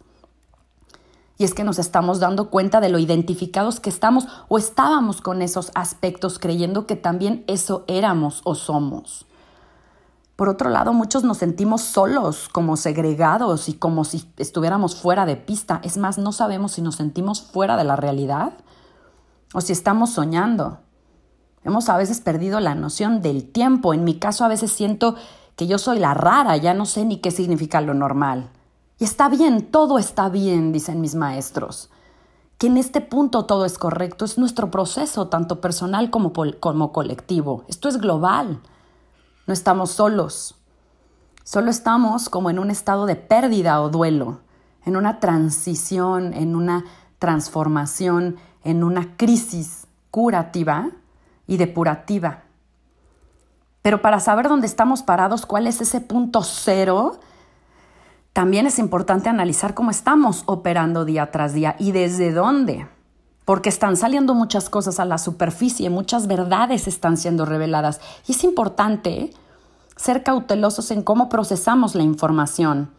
Y 1.37 1.45
es 1.45 1.55
que 1.55 1.65
nos 1.65 1.79
estamos 1.79 2.21
dando 2.21 2.51
cuenta 2.51 2.81
de 2.81 2.89
lo 2.89 2.99
identificados 2.99 3.81
que 3.81 3.91
estamos 3.91 4.27
o 4.49 4.59
estábamos 4.59 5.21
con 5.21 5.43
esos 5.43 5.73
aspectos 5.75 6.39
creyendo 6.39 6.87
que 6.87 6.97
también 6.97 7.45
eso 7.49 7.85
éramos 7.89 8.43
o 8.45 8.55
somos. 8.55 9.27
Por 10.43 10.49
otro 10.49 10.71
lado, 10.71 10.93
muchos 10.93 11.23
nos 11.23 11.39
sentimos 11.39 11.83
solos, 11.83 12.49
como 12.51 12.77
segregados 12.77 13.69
y 13.69 13.75
como 13.75 14.03
si 14.03 14.29
estuviéramos 14.39 14.97
fuera 14.97 15.25
de 15.25 15.37
pista. 15.37 15.81
Es 15.85 15.99
más, 15.99 16.19
no 16.19 16.33
sabemos 16.33 16.73
si 16.73 16.83
nos 16.83 16.97
sentimos 16.97 17.43
fuera 17.43 17.77
de 17.77 17.85
la 17.85 17.95
realidad 17.95 18.55
o 19.55 19.61
si 19.61 19.73
estamos 19.73 20.11
soñando. 20.11 20.81
Hemos 21.63 21.89
a 21.89 21.97
veces 21.97 22.21
perdido 22.21 22.59
la 22.59 22.75
noción 22.75 23.23
del 23.23 23.53
tiempo. 23.53 23.95
En 23.95 24.03
mi 24.03 24.19
caso 24.19 24.45
a 24.45 24.49
veces 24.49 24.73
siento 24.73 25.15
que 25.55 25.69
yo 25.69 25.79
soy 25.79 26.01
la 26.01 26.13
rara, 26.13 26.57
ya 26.57 26.75
no 26.75 26.87
sé 26.87 27.05
ni 27.05 27.19
qué 27.19 27.31
significa 27.31 27.81
lo 27.81 27.95
normal. 27.95 28.51
Y 28.99 29.05
está 29.05 29.29
bien, 29.29 29.71
todo 29.71 29.97
está 29.97 30.29
bien, 30.29 30.73
dicen 30.73 31.01
mis 31.01 31.15
maestros. 31.15 31.89
Que 32.59 32.67
en 32.67 32.79
este 32.79 33.01
punto 33.01 33.45
todo 33.45 33.65
es 33.65 33.79
correcto, 33.79 34.25
es 34.25 34.39
nuestro 34.39 34.73
proceso, 34.73 35.29
tanto 35.29 35.61
personal 35.61 36.11
como, 36.11 36.33
como 36.59 36.91
colectivo. 36.91 37.63
Esto 37.69 37.89
es 37.89 37.99
global. 37.99 38.61
No 39.47 39.53
estamos 39.53 39.91
solos. 39.91 40.57
Solo 41.45 41.71
estamos 41.71 42.29
como 42.29 42.51
en 42.51 42.59
un 42.59 42.71
estado 42.71 43.07
de 43.07 43.17
pérdida 43.17 43.81
o 43.81 43.89
duelo, 43.89 44.41
en 44.85 44.97
una 44.97 45.19
transición, 45.19 46.33
en 46.35 46.55
una 46.55 46.85
transformación, 47.19 48.37
en 48.63 48.85
una 48.85 49.17
crisis 49.17 49.87
curativa 50.11 50.91
y 51.47 51.57
depurativa. 51.57 52.45
Pero 53.83 54.01
para 54.01 54.21
saber 54.21 54.49
dónde 54.49 54.69
estamos 54.69 55.03
parados, 55.03 55.45
cuál 55.45 55.67
es 55.67 55.81
ese 55.81 56.01
punto 56.01 56.43
cero, 56.45 57.19
también 58.33 58.67
es 58.67 58.79
importante 58.79 59.29
analizar 59.29 59.75
cómo 59.75 59.91
estamos 59.91 60.45
operando 60.47 61.05
día 61.05 61.33
tras 61.33 61.53
día 61.53 61.75
y 61.81 61.91
desde 61.91 62.33
dónde. 62.33 62.87
Porque 63.45 63.69
están 63.69 63.97
saliendo 63.97 64.35
muchas 64.35 64.71
cosas 64.71 65.01
a 65.01 65.05
la 65.05 65.19
superficie, 65.19 65.91
muchas 65.91 66.27
verdades 66.27 66.87
están 66.87 67.17
siendo 67.17 67.45
reveladas. 67.45 68.01
Y 68.27 68.33
es 68.33 68.45
importante 68.45 69.33
ser 69.97 70.23
cautelosos 70.23 70.91
en 70.91 71.03
cómo 71.03 71.29
procesamos 71.29 71.95
la 71.95 72.03
información. 72.03 72.91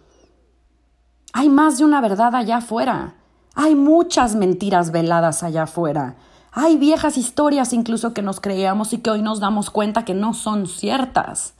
Hay 1.33 1.49
más 1.49 1.77
de 1.77 1.85
una 1.85 2.01
verdad 2.01 2.35
allá 2.35 2.57
afuera. 2.57 3.15
Hay 3.55 3.75
muchas 3.75 4.35
mentiras 4.35 4.91
veladas 4.91 5.43
allá 5.43 5.63
afuera. 5.63 6.15
Hay 6.51 6.77
viejas 6.77 7.17
historias 7.17 7.73
incluso 7.73 8.13
que 8.13 8.21
nos 8.21 8.39
creíamos 8.39 8.93
y 8.93 8.99
que 8.99 9.09
hoy 9.09 9.23
nos 9.23 9.39
damos 9.39 9.71
cuenta 9.71 10.05
que 10.05 10.13
no 10.13 10.33
son 10.35 10.67
ciertas. 10.67 11.55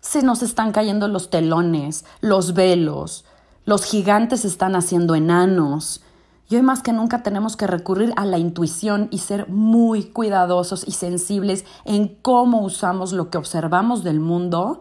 Se 0.00 0.22
nos 0.22 0.42
están 0.42 0.72
cayendo 0.72 1.06
los 1.06 1.30
telones, 1.30 2.04
los 2.20 2.54
velos, 2.54 3.24
los 3.64 3.84
gigantes 3.84 4.44
están 4.44 4.74
haciendo 4.74 5.14
enanos. 5.14 6.02
Y 6.50 6.56
hoy 6.56 6.62
más 6.62 6.82
que 6.82 6.92
nunca 6.92 7.22
tenemos 7.22 7.56
que 7.56 7.68
recurrir 7.68 8.12
a 8.16 8.26
la 8.26 8.36
intuición 8.36 9.06
y 9.12 9.18
ser 9.18 9.48
muy 9.48 10.02
cuidadosos 10.02 10.84
y 10.86 10.90
sensibles 10.90 11.64
en 11.84 12.08
cómo 12.08 12.62
usamos 12.62 13.12
lo 13.12 13.30
que 13.30 13.38
observamos 13.38 14.02
del 14.02 14.18
mundo 14.18 14.80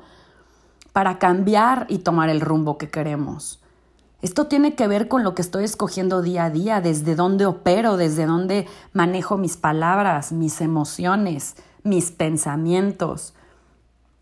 para 0.94 1.20
cambiar 1.20 1.86
y 1.88 2.00
tomar 2.00 2.30
el 2.30 2.42
rumbo 2.42 2.80
que 2.80 2.90
queremos. 2.90 3.60
Esto 4.24 4.48
tiene 4.48 4.74
que 4.74 4.88
ver 4.88 5.08
con 5.08 5.24
lo 5.24 5.36
que 5.36 5.44
estoy 5.44 5.64
escogiendo 5.64 6.24
día 6.24 6.46
a 6.46 6.50
día, 6.50 6.82
desde 6.82 7.16
dónde 7.16 7.46
opero, 7.46 7.98
desde 7.98 8.26
dónde 8.26 8.68
manejo 8.92 9.38
mis 9.38 9.56
palabras, 9.56 10.32
mis 10.32 10.62
emociones, 10.62 11.56
mis 11.84 12.10
pensamientos, 12.10 13.36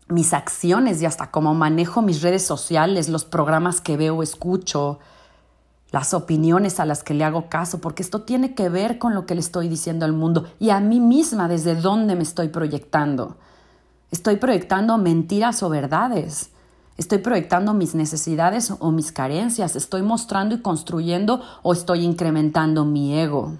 mis 0.06 0.34
acciones 0.34 1.00
y 1.00 1.06
hasta 1.06 1.30
cómo 1.30 1.54
manejo 1.54 2.02
mis 2.02 2.20
redes 2.20 2.44
sociales, 2.46 3.08
los 3.08 3.24
programas 3.24 3.80
que 3.80 3.96
veo 3.96 4.22
escucho, 4.22 4.98
las 5.90 6.12
opiniones 6.12 6.80
a 6.80 6.84
las 6.84 7.02
que 7.02 7.14
le 7.14 7.24
hago 7.24 7.48
caso, 7.48 7.80
porque 7.80 8.02
esto 8.02 8.22
tiene 8.22 8.54
que 8.54 8.68
ver 8.68 8.98
con 8.98 9.14
lo 9.14 9.26
que 9.26 9.34
le 9.34 9.40
estoy 9.40 9.68
diciendo 9.68 10.04
al 10.04 10.12
mundo 10.12 10.46
y 10.58 10.70
a 10.70 10.80
mí 10.80 11.00
misma 11.00 11.48
desde 11.48 11.74
dónde 11.74 12.14
me 12.14 12.22
estoy 12.22 12.48
proyectando. 12.48 13.36
Estoy 14.10 14.36
proyectando 14.36 14.98
mentiras 14.98 15.62
o 15.62 15.68
verdades. 15.68 16.50
Estoy 16.96 17.18
proyectando 17.18 17.74
mis 17.74 17.94
necesidades 17.94 18.72
o 18.78 18.90
mis 18.90 19.12
carencias. 19.12 19.76
Estoy 19.76 20.02
mostrando 20.02 20.54
y 20.54 20.60
construyendo 20.60 21.42
o 21.62 21.72
estoy 21.72 22.04
incrementando 22.04 22.84
mi 22.84 23.18
ego. 23.18 23.52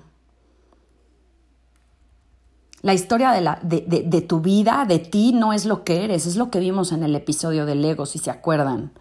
La 2.83 2.95
historia 2.95 3.33
de, 3.33 3.41
la, 3.41 3.59
de, 3.63 4.05
de, 4.07 4.21
tu 4.21 4.41
vida, 4.41 4.85
de 4.87 4.99
ti, 4.99 5.33
no 5.33 5.53
es 5.53 5.65
lo 5.65 5.83
que 5.83 6.05
eres, 6.05 6.27
es 6.27 6.37
lo 6.37 6.51
que 6.51 6.61
vimos 6.61 6.93
en 6.93 7.03
el 7.03 7.15
episodio 7.17 7.67
del 7.67 7.85
ego, 7.85 8.07
si 8.07 8.19
se 8.19 8.31
acuerdan. 8.31 8.93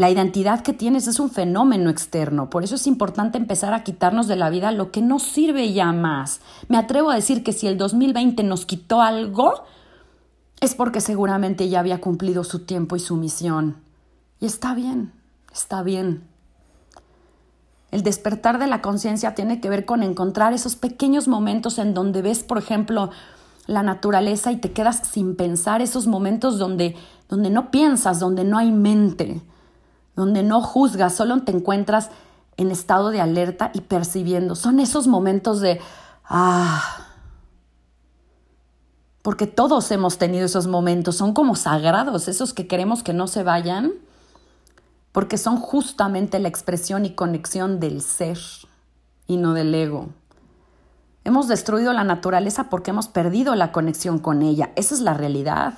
La 0.00 0.08
identidad 0.08 0.62
que 0.62 0.72
tienes 0.72 1.06
es 1.08 1.20
un 1.20 1.28
fenómeno 1.28 1.90
externo, 1.90 2.48
por 2.48 2.64
eso 2.64 2.76
es 2.76 2.86
importante 2.86 3.36
empezar 3.36 3.74
a 3.74 3.84
quitarnos 3.84 4.28
de 4.28 4.36
la 4.36 4.48
vida 4.48 4.72
lo 4.72 4.90
que 4.92 5.02
no 5.02 5.18
sirve 5.18 5.74
ya 5.74 5.92
más. 5.92 6.40
Me 6.68 6.78
atrevo 6.78 7.10
a 7.10 7.14
decir 7.16 7.44
que 7.44 7.52
si 7.52 7.66
el 7.66 7.76
2020 7.76 8.42
nos 8.44 8.64
quitó 8.64 9.02
algo, 9.02 9.62
es 10.62 10.74
porque 10.74 11.02
seguramente 11.02 11.68
ya 11.68 11.80
había 11.80 12.00
cumplido 12.00 12.44
su 12.44 12.60
tiempo 12.60 12.96
y 12.96 12.98
su 12.98 13.16
misión. 13.16 13.76
Y 14.40 14.46
está 14.46 14.72
bien, 14.72 15.12
está 15.52 15.82
bien. 15.82 16.26
El 17.90 18.02
despertar 18.02 18.58
de 18.58 18.68
la 18.68 18.80
conciencia 18.80 19.34
tiene 19.34 19.60
que 19.60 19.68
ver 19.68 19.84
con 19.84 20.02
encontrar 20.02 20.54
esos 20.54 20.76
pequeños 20.76 21.28
momentos 21.28 21.78
en 21.78 21.92
donde 21.92 22.22
ves, 22.22 22.42
por 22.42 22.56
ejemplo, 22.56 23.10
la 23.66 23.82
naturaleza 23.82 24.50
y 24.50 24.56
te 24.56 24.72
quedas 24.72 25.02
sin 25.06 25.36
pensar, 25.36 25.82
esos 25.82 26.06
momentos 26.06 26.58
donde, 26.58 26.96
donde 27.28 27.50
no 27.50 27.70
piensas, 27.70 28.18
donde 28.18 28.44
no 28.44 28.56
hay 28.56 28.72
mente, 28.72 29.42
donde 30.20 30.42
no 30.42 30.60
juzgas, 30.60 31.14
solo 31.14 31.40
te 31.42 31.52
encuentras 31.52 32.10
en 32.58 32.70
estado 32.70 33.10
de 33.10 33.22
alerta 33.22 33.70
y 33.72 33.80
percibiendo. 33.80 34.54
Son 34.54 34.80
esos 34.80 35.06
momentos 35.06 35.60
de, 35.60 35.80
ah, 36.26 37.06
porque 39.22 39.46
todos 39.46 39.90
hemos 39.90 40.18
tenido 40.18 40.44
esos 40.44 40.66
momentos, 40.66 41.16
son 41.16 41.32
como 41.32 41.56
sagrados, 41.56 42.28
esos 42.28 42.52
que 42.52 42.66
queremos 42.66 43.02
que 43.02 43.14
no 43.14 43.28
se 43.28 43.42
vayan, 43.42 43.92
porque 45.12 45.38
son 45.38 45.56
justamente 45.56 46.38
la 46.38 46.48
expresión 46.48 47.06
y 47.06 47.14
conexión 47.14 47.80
del 47.80 48.02
ser 48.02 48.38
y 49.26 49.38
no 49.38 49.54
del 49.54 49.74
ego. 49.74 50.10
Hemos 51.24 51.48
destruido 51.48 51.94
la 51.94 52.04
naturaleza 52.04 52.68
porque 52.68 52.90
hemos 52.90 53.08
perdido 53.08 53.54
la 53.54 53.72
conexión 53.72 54.18
con 54.18 54.42
ella. 54.42 54.70
Esa 54.76 54.94
es 54.94 55.00
la 55.00 55.14
realidad. 55.14 55.74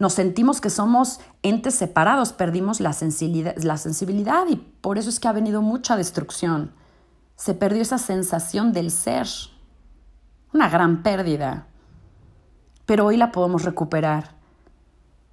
Nos 0.00 0.14
sentimos 0.14 0.62
que 0.62 0.70
somos 0.70 1.20
entes 1.42 1.74
separados, 1.74 2.32
perdimos 2.32 2.80
la 2.80 2.94
sensibilidad, 2.94 4.46
y 4.48 4.56
por 4.56 4.96
eso 4.96 5.10
es 5.10 5.20
que 5.20 5.28
ha 5.28 5.32
venido 5.32 5.60
mucha 5.60 5.94
destrucción. 5.94 6.72
Se 7.36 7.52
perdió 7.52 7.82
esa 7.82 7.98
sensación 7.98 8.72
del 8.72 8.90
ser. 8.90 9.28
Una 10.54 10.70
gran 10.70 11.02
pérdida. 11.02 11.66
Pero 12.86 13.04
hoy 13.04 13.18
la 13.18 13.30
podemos 13.30 13.64
recuperar. 13.64 14.36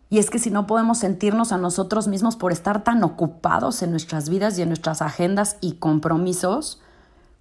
Y 0.10 0.20
es 0.20 0.30
que 0.30 0.38
si 0.38 0.52
no 0.52 0.68
podemos 0.68 0.98
sentirnos 0.98 1.54
a 1.54 1.58
nosotros 1.58 2.10
mismos 2.10 2.36
por 2.36 2.52
estar 2.52 2.84
tan 2.84 3.06
ocupados 3.06 3.82
en 3.84 3.92
nuestras 3.92 4.28
vidas 4.28 4.60
y 4.60 4.64
en 4.64 4.68
nuestras 4.68 5.02
agendas 5.02 5.56
y 5.62 5.76
compromisos, 5.76 6.82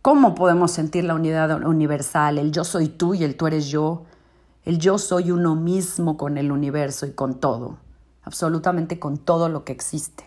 ¿cómo 0.01 0.37
podemos 0.37 0.71
sentir 0.71 1.03
la 1.03 1.15
unidad 1.15 1.61
universal, 1.67 2.39
el 2.39 2.53
yo 2.53 2.63
soy 2.63 2.87
tú 2.87 3.15
y 3.15 3.25
el 3.25 3.37
tú 3.37 3.49
eres 3.49 3.67
yo, 3.67 4.05
el 4.67 4.81
yo 4.81 4.99
soy 4.99 5.31
uno 5.31 5.55
mismo 5.55 6.17
con 6.17 6.37
el 6.37 6.51
universo 6.51 7.07
y 7.07 7.13
con 7.13 7.39
todo, 7.39 7.79
absolutamente 8.25 8.99
con 8.99 9.17
todo 9.17 9.49
lo 9.49 9.65
que 9.65 9.73
existe? 9.73 10.25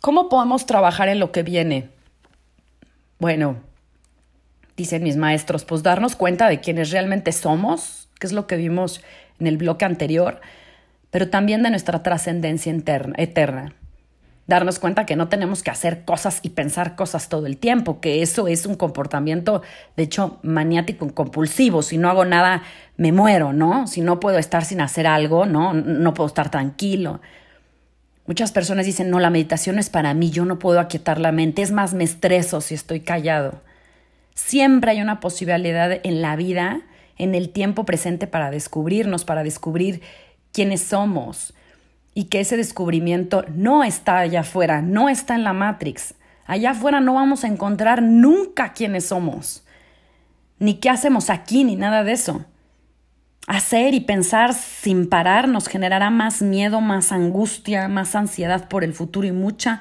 ¿Cómo 0.00 0.30
podemos 0.30 0.64
trabajar 0.64 1.08
en 1.08 1.20
lo 1.20 1.30
que 1.30 1.42
viene? 1.42 1.90
Bueno, 3.18 3.56
dicen 4.78 5.02
mis 5.02 5.18
maestros, 5.18 5.66
pues 5.66 5.82
darnos 5.82 6.16
cuenta 6.16 6.48
de 6.48 6.60
quiénes 6.60 6.90
realmente 6.90 7.32
somos, 7.32 8.08
que 8.18 8.26
es 8.26 8.32
lo 8.32 8.46
que 8.46 8.56
vimos 8.56 9.02
en 9.38 9.46
el 9.46 9.58
bloque 9.58 9.84
anterior, 9.84 10.40
pero 11.10 11.28
también 11.28 11.62
de 11.62 11.70
nuestra 11.70 12.02
trascendencia 12.02 12.74
eterna. 13.16 13.74
Darnos 14.46 14.78
cuenta 14.78 15.06
que 15.06 15.16
no 15.16 15.28
tenemos 15.28 15.62
que 15.62 15.70
hacer 15.70 16.04
cosas 16.04 16.40
y 16.42 16.50
pensar 16.50 16.96
cosas 16.96 17.30
todo 17.30 17.46
el 17.46 17.56
tiempo, 17.56 18.00
que 18.00 18.20
eso 18.20 18.46
es 18.46 18.66
un 18.66 18.74
comportamiento, 18.74 19.62
de 19.96 20.02
hecho, 20.02 20.38
maniático 20.42 21.06
y 21.06 21.12
compulsivo. 21.12 21.80
Si 21.80 21.96
no 21.96 22.10
hago 22.10 22.26
nada, 22.26 22.62
me 22.98 23.10
muero, 23.10 23.54
¿no? 23.54 23.86
Si 23.86 24.02
no 24.02 24.20
puedo 24.20 24.38
estar 24.38 24.66
sin 24.66 24.82
hacer 24.82 25.06
algo, 25.06 25.46
¿no? 25.46 25.72
No 25.72 26.12
puedo 26.12 26.28
estar 26.28 26.50
tranquilo. 26.50 27.22
Muchas 28.26 28.52
personas 28.52 28.84
dicen, 28.84 29.08
no, 29.08 29.18
la 29.18 29.30
meditación 29.30 29.78
es 29.78 29.88
para 29.88 30.12
mí, 30.12 30.30
yo 30.30 30.44
no 30.44 30.58
puedo 30.58 30.78
aquietar 30.78 31.20
la 31.20 31.32
mente, 31.32 31.62
es 31.62 31.72
más, 31.72 31.94
me 31.94 32.04
estreso 32.04 32.60
si 32.60 32.74
estoy 32.74 33.00
callado. 33.00 33.62
Siempre 34.34 34.90
hay 34.90 35.00
una 35.00 35.20
posibilidad 35.20 35.90
en 36.02 36.20
la 36.20 36.36
vida, 36.36 36.82
en 37.16 37.34
el 37.34 37.50
tiempo 37.50 37.84
presente 37.84 38.26
para 38.26 38.50
descubrirnos, 38.50 39.24
para 39.24 39.42
descubrir 39.42 40.02
quiénes 40.52 40.82
somos 40.82 41.54
y 42.14 42.24
que 42.24 42.40
ese 42.40 42.56
descubrimiento 42.56 43.44
no 43.54 43.82
está 43.82 44.18
allá 44.18 44.40
afuera, 44.40 44.80
no 44.80 45.08
está 45.08 45.34
en 45.34 45.44
la 45.44 45.52
Matrix. 45.52 46.14
Allá 46.46 46.70
afuera 46.70 47.00
no 47.00 47.14
vamos 47.14 47.44
a 47.44 47.48
encontrar 47.48 48.02
nunca 48.02 48.72
quiénes 48.72 49.06
somos, 49.06 49.64
ni 50.58 50.74
qué 50.74 50.90
hacemos 50.90 51.28
aquí, 51.28 51.64
ni 51.64 51.74
nada 51.74 52.04
de 52.04 52.12
eso. 52.12 52.44
Hacer 53.46 53.92
y 53.92 54.00
pensar 54.00 54.54
sin 54.54 55.08
parar 55.08 55.48
nos 55.48 55.66
generará 55.66 56.10
más 56.10 56.40
miedo, 56.40 56.80
más 56.80 57.12
angustia, 57.12 57.88
más 57.88 58.14
ansiedad 58.14 58.68
por 58.68 58.84
el 58.84 58.94
futuro 58.94 59.26
y 59.26 59.32
mucha, 59.32 59.80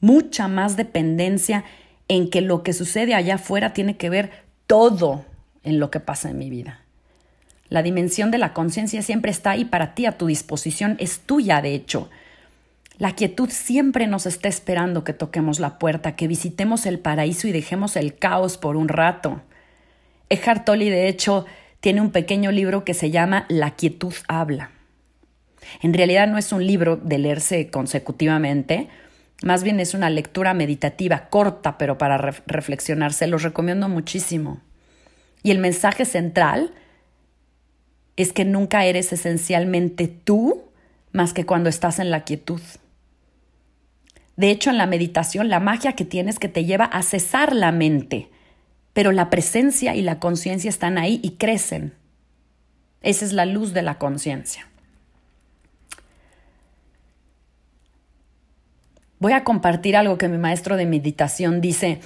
mucha 0.00 0.48
más 0.48 0.76
dependencia 0.76 1.64
en 2.08 2.30
que 2.30 2.40
lo 2.40 2.62
que 2.62 2.72
sucede 2.72 3.14
allá 3.14 3.36
afuera 3.36 3.72
tiene 3.72 3.96
que 3.96 4.10
ver 4.10 4.30
todo 4.66 5.24
en 5.62 5.78
lo 5.78 5.90
que 5.90 6.00
pasa 6.00 6.30
en 6.30 6.38
mi 6.38 6.50
vida. 6.50 6.83
La 7.68 7.82
dimensión 7.82 8.30
de 8.30 8.38
la 8.38 8.52
conciencia 8.52 9.02
siempre 9.02 9.30
está 9.30 9.52
ahí 9.52 9.64
para 9.64 9.94
ti, 9.94 10.06
a 10.06 10.18
tu 10.18 10.26
disposición, 10.26 10.96
es 11.00 11.20
tuya 11.20 11.62
de 11.62 11.74
hecho. 11.74 12.10
La 12.98 13.12
quietud 13.12 13.50
siempre 13.50 14.06
nos 14.06 14.26
está 14.26 14.48
esperando 14.48 15.02
que 15.02 15.12
toquemos 15.12 15.58
la 15.58 15.78
puerta, 15.78 16.14
que 16.14 16.28
visitemos 16.28 16.86
el 16.86 16.98
paraíso 17.00 17.48
y 17.48 17.52
dejemos 17.52 17.96
el 17.96 18.14
caos 18.14 18.56
por 18.56 18.76
un 18.76 18.88
rato. 18.88 19.42
Eckhart 20.28 20.64
Tolle, 20.64 20.90
de 20.90 21.08
hecho, 21.08 21.46
tiene 21.80 22.00
un 22.00 22.10
pequeño 22.10 22.52
libro 22.52 22.84
que 22.84 22.94
se 22.94 23.10
llama 23.10 23.46
La 23.48 23.72
quietud 23.72 24.14
habla. 24.28 24.70
En 25.82 25.92
realidad 25.92 26.28
no 26.28 26.38
es 26.38 26.52
un 26.52 26.66
libro 26.66 26.96
de 26.96 27.18
leerse 27.18 27.68
consecutivamente, 27.68 28.88
más 29.42 29.62
bien 29.64 29.80
es 29.80 29.94
una 29.94 30.08
lectura 30.08 30.54
meditativa 30.54 31.28
corta, 31.28 31.76
pero 31.76 31.98
para 31.98 32.16
reflexionar. 32.16 33.12
Se 33.12 33.26
los 33.26 33.42
recomiendo 33.42 33.88
muchísimo. 33.88 34.60
Y 35.42 35.50
el 35.50 35.58
mensaje 35.58 36.04
central 36.04 36.72
es 38.16 38.32
que 38.32 38.44
nunca 38.44 38.84
eres 38.84 39.12
esencialmente 39.12 40.08
tú 40.08 40.64
más 41.12 41.32
que 41.32 41.46
cuando 41.46 41.68
estás 41.68 41.98
en 41.98 42.10
la 42.10 42.24
quietud. 42.24 42.60
De 44.36 44.50
hecho, 44.50 44.70
en 44.70 44.78
la 44.78 44.86
meditación, 44.86 45.48
la 45.48 45.60
magia 45.60 45.92
que 45.92 46.04
tienes 46.04 46.38
que 46.38 46.48
te 46.48 46.64
lleva 46.64 46.84
a 46.86 47.02
cesar 47.02 47.54
la 47.54 47.72
mente, 47.72 48.30
pero 48.92 49.12
la 49.12 49.30
presencia 49.30 49.94
y 49.94 50.02
la 50.02 50.18
conciencia 50.18 50.68
están 50.68 50.98
ahí 50.98 51.20
y 51.22 51.32
crecen. 51.32 51.94
Esa 53.00 53.24
es 53.24 53.32
la 53.32 53.46
luz 53.46 53.72
de 53.72 53.82
la 53.82 53.98
conciencia. 53.98 54.68
Voy 59.18 59.32
a 59.32 59.44
compartir 59.44 59.96
algo 59.96 60.18
que 60.18 60.28
mi 60.28 60.38
maestro 60.38 60.76
de 60.76 60.86
meditación 60.86 61.60
dice, 61.60 62.00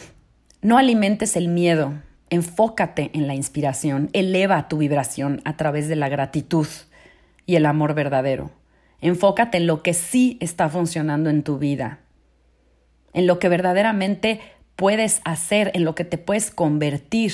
no 0.60 0.76
alimentes 0.76 1.36
el 1.36 1.48
miedo, 1.48 1.94
enfócate 2.30 3.10
en 3.14 3.26
la 3.26 3.34
inspiración, 3.34 4.10
eleva 4.12 4.68
tu 4.68 4.78
vibración 4.78 5.40
a 5.44 5.56
través 5.56 5.88
de 5.88 5.96
la 5.96 6.08
gratitud 6.08 6.66
y 7.46 7.56
el 7.56 7.66
amor 7.66 7.94
verdadero. 7.94 8.50
Enfócate 9.00 9.58
en 9.58 9.66
lo 9.66 9.82
que 9.82 9.94
sí 9.94 10.38
está 10.40 10.68
funcionando 10.68 11.30
en 11.30 11.42
tu 11.42 11.58
vida 11.58 12.00
en 13.12 13.26
lo 13.26 13.38
que 13.38 13.48
verdaderamente 13.48 14.40
puedes 14.76 15.20
hacer, 15.24 15.70
en 15.74 15.84
lo 15.84 15.94
que 15.94 16.04
te 16.04 16.18
puedes 16.18 16.50
convertir. 16.50 17.32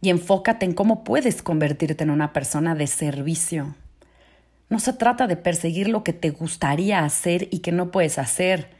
Y 0.00 0.10
enfócate 0.10 0.66
en 0.66 0.74
cómo 0.74 1.04
puedes 1.04 1.42
convertirte 1.42 2.02
en 2.02 2.10
una 2.10 2.32
persona 2.32 2.74
de 2.74 2.88
servicio. 2.88 3.76
No 4.68 4.80
se 4.80 4.92
trata 4.92 5.26
de 5.26 5.36
perseguir 5.36 5.88
lo 5.88 6.02
que 6.02 6.12
te 6.12 6.30
gustaría 6.30 7.04
hacer 7.04 7.46
y 7.50 7.60
que 7.60 7.72
no 7.72 7.90
puedes 7.90 8.18
hacer, 8.18 8.70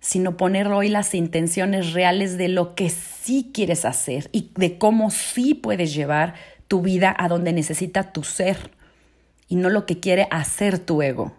sino 0.00 0.36
poner 0.36 0.68
hoy 0.68 0.88
las 0.88 1.14
intenciones 1.14 1.92
reales 1.92 2.38
de 2.38 2.48
lo 2.48 2.74
que 2.74 2.88
sí 2.88 3.50
quieres 3.52 3.84
hacer 3.84 4.28
y 4.32 4.50
de 4.56 4.78
cómo 4.78 5.10
sí 5.10 5.54
puedes 5.54 5.94
llevar 5.94 6.34
tu 6.68 6.80
vida 6.80 7.14
a 7.18 7.28
donde 7.28 7.52
necesita 7.52 8.12
tu 8.12 8.22
ser 8.22 8.70
y 9.48 9.56
no 9.56 9.68
lo 9.68 9.84
que 9.84 10.00
quiere 10.00 10.26
hacer 10.30 10.78
tu 10.78 11.02
ego. 11.02 11.36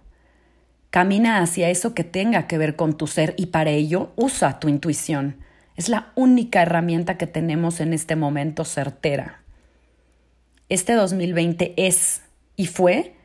Camina 0.91 1.39
hacia 1.39 1.69
eso 1.69 1.93
que 1.93 2.03
tenga 2.03 2.47
que 2.47 2.57
ver 2.57 2.75
con 2.75 2.97
tu 2.97 3.07
ser 3.07 3.33
y 3.37 3.47
para 3.47 3.71
ello 3.71 4.11
usa 4.15 4.59
tu 4.59 4.67
intuición. 4.67 5.37
Es 5.75 5.89
la 5.89 6.11
única 6.15 6.61
herramienta 6.61 7.17
que 7.17 7.27
tenemos 7.27 7.79
en 7.79 7.93
este 7.93 8.15
momento 8.15 8.65
certera. 8.65 9.41
Este 10.69 10.93
2020 10.93 11.73
es 11.77 12.21
y 12.57 12.67
fue 12.67 13.15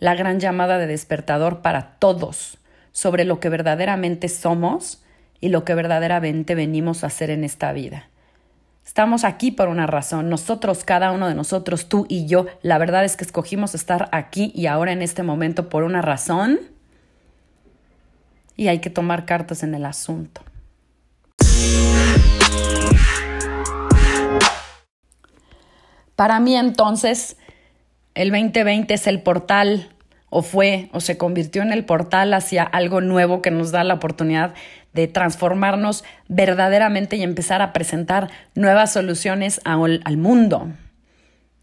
la 0.00 0.14
gran 0.16 0.40
llamada 0.40 0.78
de 0.78 0.88
despertador 0.88 1.62
para 1.62 1.96
todos 1.98 2.58
sobre 2.92 3.24
lo 3.24 3.40
que 3.40 3.48
verdaderamente 3.48 4.28
somos 4.28 5.02
y 5.40 5.48
lo 5.48 5.64
que 5.64 5.74
verdaderamente 5.74 6.54
venimos 6.54 7.02
a 7.02 7.08
hacer 7.08 7.30
en 7.30 7.44
esta 7.44 7.72
vida. 7.72 8.08
Estamos 8.84 9.24
aquí 9.24 9.50
por 9.50 9.68
una 9.68 9.86
razón, 9.86 10.28
nosotros, 10.28 10.84
cada 10.84 11.12
uno 11.12 11.28
de 11.28 11.34
nosotros, 11.34 11.88
tú 11.88 12.04
y 12.08 12.26
yo, 12.26 12.46
la 12.62 12.78
verdad 12.78 13.04
es 13.04 13.16
que 13.16 13.24
escogimos 13.24 13.74
estar 13.74 14.08
aquí 14.12 14.52
y 14.54 14.66
ahora 14.66 14.92
en 14.92 15.02
este 15.02 15.22
momento 15.22 15.68
por 15.68 15.84
una 15.84 16.02
razón 16.02 16.60
y 18.56 18.68
hay 18.68 18.80
que 18.80 18.90
tomar 18.90 19.24
cartas 19.24 19.62
en 19.62 19.74
el 19.74 19.84
asunto. 19.84 20.42
Para 26.16 26.38
mí 26.40 26.56
entonces, 26.56 27.36
el 28.14 28.30
2020 28.30 28.94
es 28.94 29.06
el 29.06 29.22
portal, 29.22 29.91
o 30.34 30.40
fue, 30.40 30.88
o 30.92 31.00
se 31.00 31.18
convirtió 31.18 31.60
en 31.60 31.74
el 31.74 31.84
portal 31.84 32.32
hacia 32.32 32.62
algo 32.62 33.02
nuevo 33.02 33.42
que 33.42 33.50
nos 33.50 33.70
da 33.70 33.84
la 33.84 33.92
oportunidad 33.92 34.54
de 34.94 35.06
transformarnos 35.06 36.04
verdaderamente 36.26 37.16
y 37.16 37.22
empezar 37.22 37.60
a 37.60 37.74
presentar 37.74 38.30
nuevas 38.54 38.94
soluciones 38.94 39.60
al 39.64 40.16
mundo. 40.16 40.70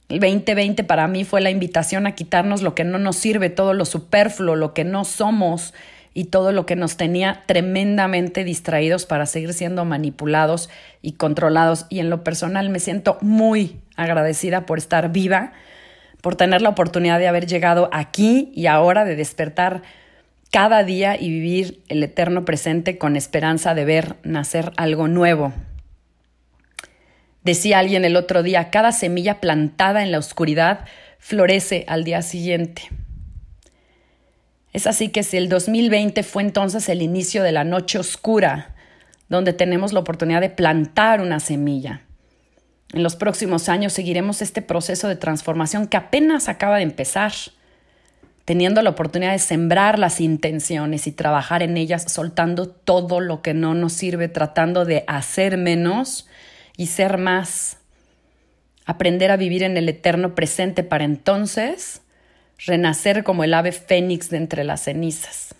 El 0.07 0.19
2020 0.19 0.83
para 0.83 1.07
mí 1.07 1.23
fue 1.23 1.41
la 1.41 1.49
invitación 1.49 2.05
a 2.05 2.13
quitarnos 2.13 2.61
lo 2.61 2.75
que 2.75 2.83
no 2.83 2.99
nos 2.99 3.15
sirve, 3.15 3.49
todo 3.49 3.73
lo 3.73 3.85
superfluo, 3.85 4.55
lo 4.55 4.75
que 4.75 4.83
no 4.83 5.03
somos, 5.03 5.73
y 6.13 6.25
todo 6.25 6.51
lo 6.51 6.65
que 6.65 6.75
nos 6.75 6.97
tenía 6.97 7.43
tremendamente 7.45 8.43
distraídos 8.43 9.05
para 9.05 9.25
seguir 9.25 9.53
siendo 9.53 9.85
manipulados 9.85 10.69
y 11.01 11.13
controlados. 11.13 11.85
Y 11.89 11.99
en 11.99 12.09
lo 12.09 12.23
personal 12.23 12.69
me 12.69 12.79
siento 12.79 13.17
muy 13.21 13.79
agradecida 13.95 14.65
por 14.65 14.79
estar 14.79 15.11
viva, 15.11 15.53
por 16.21 16.35
tener 16.35 16.61
la 16.61 16.69
oportunidad 16.69 17.19
de 17.19 17.27
haber 17.27 17.45
llegado 17.45 17.89
aquí 17.91 18.51
y 18.53 18.67
ahora 18.67 19.05
de 19.05 19.15
despertar 19.15 19.81
cada 20.51 20.83
día 20.83 21.19
y 21.19 21.29
vivir 21.29 21.81
el 21.87 22.03
eterno 22.03 22.45
presente 22.45 22.97
con 22.97 23.15
esperanza 23.15 23.75
de 23.75 23.85
ver 23.85 24.15
nacer 24.23 24.71
algo 24.77 25.07
nuevo. 25.07 25.53
Decía 27.43 27.79
alguien 27.79 28.03
el 28.03 28.15
otro 28.15 28.43
día, 28.43 28.69
cada 28.69 28.91
semilla 28.91 29.39
plantada 29.39 30.03
en 30.03 30.11
la 30.11 30.19
oscuridad 30.19 30.85
florece 31.19 31.85
al 31.87 32.03
día 32.03 32.21
siguiente. 32.21 32.83
Es 34.73 34.87
así 34.87 35.09
que 35.09 35.23
si 35.23 35.37
el 35.37 35.49
2020 35.49 36.23
fue 36.23 36.43
entonces 36.43 36.89
el 36.89 37.01
inicio 37.01 37.43
de 37.43 37.51
la 37.51 37.63
noche 37.63 37.97
oscura, 37.97 38.75
donde 39.29 39.53
tenemos 39.53 39.93
la 39.93 39.99
oportunidad 39.99 40.41
de 40.41 40.49
plantar 40.49 41.21
una 41.21 41.39
semilla. 41.39 42.01
En 42.93 43.03
los 43.03 43.15
próximos 43.15 43.69
años 43.69 43.93
seguiremos 43.93 44.41
este 44.41 44.61
proceso 44.61 45.07
de 45.07 45.15
transformación 45.15 45.87
que 45.87 45.97
apenas 45.97 46.49
acaba 46.49 46.77
de 46.77 46.83
empezar, 46.83 47.31
teniendo 48.45 48.81
la 48.81 48.89
oportunidad 48.89 49.33
de 49.33 49.39
sembrar 49.39 49.99
las 49.99 50.19
intenciones 50.19 51.05
y 51.05 51.11
trabajar 51.11 51.61
en 51.61 51.77
ellas, 51.77 52.11
soltando 52.11 52.67
todo 52.67 53.19
lo 53.19 53.43
que 53.43 53.53
no 53.53 53.75
nos 53.75 53.93
sirve, 53.93 54.27
tratando 54.27 54.85
de 54.85 55.03
hacer 55.07 55.57
menos 55.57 56.27
y 56.77 56.87
ser 56.87 57.19
más. 57.19 57.77
Aprender 58.85 59.29
a 59.29 59.37
vivir 59.37 59.61
en 59.61 59.77
el 59.77 59.87
eterno 59.87 60.33
presente 60.33 60.83
para 60.83 61.03
entonces 61.03 62.01
renacer 62.65 63.23
como 63.23 63.43
el 63.43 63.53
ave 63.53 63.71
fénix 63.71 64.31
de 64.31 64.37
entre 64.37 64.63
las 64.63 64.81
cenizas. 64.81 65.53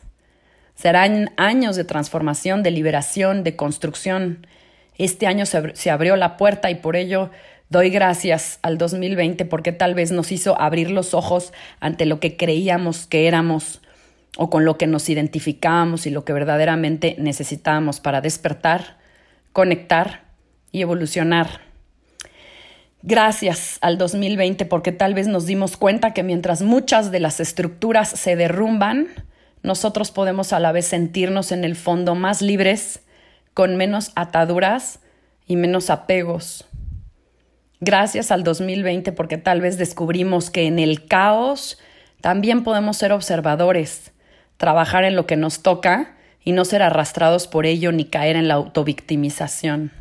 Serán 0.75 1.31
años 1.37 1.75
de 1.75 1.83
transformación, 1.83 2.63
de 2.63 2.71
liberación, 2.71 3.43
de 3.43 3.55
construcción. 3.55 4.47
Este 4.99 5.27
año 5.27 5.45
se, 5.45 5.89
abrió 5.89 6.17
la 6.17 6.35
puerta 6.35 6.69
y 6.69 6.75
por 6.75 6.97
ello 6.97 7.31
doy 7.69 7.89
gracias 7.89 8.59
al 8.61 8.77
2020 8.77 9.45
porque 9.45 9.71
tal 9.71 9.95
vez 9.95 10.11
nos 10.11 10.31
hizo 10.31 10.59
abrir 10.59 10.91
los 10.91 11.13
ojos 11.13 11.53
ante 11.79 12.05
lo 12.05 12.19
que 12.19 12.35
creíamos 12.35 13.07
que 13.07 13.27
éramos 13.27 13.81
o 14.37 14.49
con 14.49 14.65
lo 14.65 14.77
que 14.77 14.87
nos 14.87 15.09
identificábamos 15.09 16.05
y 16.05 16.09
lo 16.09 16.25
que 16.25 16.33
verdaderamente 16.33 17.15
necesitábamos 17.17 18.01
para 18.01 18.19
despertar, 18.19 18.97
conectar 19.53 20.25
y 20.73 20.81
evolucionar. 20.81 21.61
Gracias 23.01 23.77
al 23.79 23.97
2020 23.97 24.65
porque 24.65 24.91
tal 24.91 25.13
vez 25.13 25.27
nos 25.27 25.45
dimos 25.45 25.77
cuenta 25.77 26.13
que 26.13 26.23
mientras 26.23 26.61
muchas 26.61 27.09
de 27.09 27.21
las 27.21 27.39
estructuras 27.39 28.09
se 28.09 28.35
derrumban, 28.35 29.07
nosotros 29.63 30.11
podemos 30.11 30.51
a 30.51 30.59
la 30.59 30.73
vez 30.73 30.87
sentirnos 30.87 31.53
en 31.53 31.63
el 31.63 31.77
fondo 31.77 32.15
más 32.15 32.41
libres, 32.41 33.01
con 33.59 33.75
menos 33.75 34.13
ataduras 34.15 35.01
y 35.45 35.57
menos 35.57 35.89
apegos. 35.89 36.63
Gracias 37.81 38.31
al 38.31 38.45
2020 38.45 39.11
porque 39.11 39.37
tal 39.37 39.59
vez 39.59 39.77
descubrimos 39.77 40.49
que 40.49 40.65
en 40.65 40.79
el 40.79 41.07
caos 41.07 41.77
también 42.21 42.63
podemos 42.63 42.95
ser 42.95 43.11
observadores, 43.11 44.13
trabajar 44.55 45.03
en 45.03 45.17
lo 45.17 45.25
que 45.25 45.35
nos 45.35 45.61
toca 45.61 46.15
y 46.41 46.53
no 46.53 46.63
ser 46.63 46.81
arrastrados 46.81 47.47
por 47.47 47.65
ello 47.65 47.91
ni 47.91 48.05
caer 48.05 48.37
en 48.37 48.47
la 48.47 48.53
autovictimización. 48.53 49.91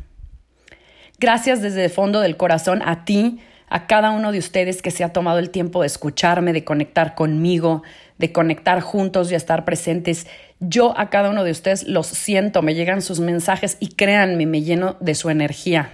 Gracias 1.17 1.61
desde 1.61 1.83
el 1.83 1.91
fondo 1.91 2.21
del 2.21 2.37
corazón 2.37 2.81
a 2.85 3.03
ti, 3.03 3.41
a 3.67 3.87
cada 3.87 4.11
uno 4.11 4.31
de 4.31 4.39
ustedes 4.39 4.81
que 4.81 4.89
se 4.89 5.03
ha 5.03 5.11
tomado 5.11 5.37
el 5.39 5.49
tiempo 5.49 5.81
de 5.81 5.87
escucharme, 5.87 6.53
de 6.53 6.63
conectar 6.63 7.13
conmigo, 7.13 7.83
de 8.19 8.31
conectar 8.31 8.79
juntos 8.79 9.29
y 9.33 9.35
estar 9.35 9.65
presentes. 9.65 10.27
Yo 10.59 10.97
a 10.97 11.09
cada 11.09 11.29
uno 11.29 11.43
de 11.43 11.51
ustedes 11.51 11.87
los 11.87 12.07
siento, 12.07 12.61
me 12.61 12.75
llegan 12.75 13.01
sus 13.01 13.19
mensajes 13.21 13.77
y 13.79 13.89
créanme, 13.89 14.45
me 14.45 14.61
lleno 14.61 14.97
de 14.99 15.15
su 15.15 15.29
energía. 15.29 15.93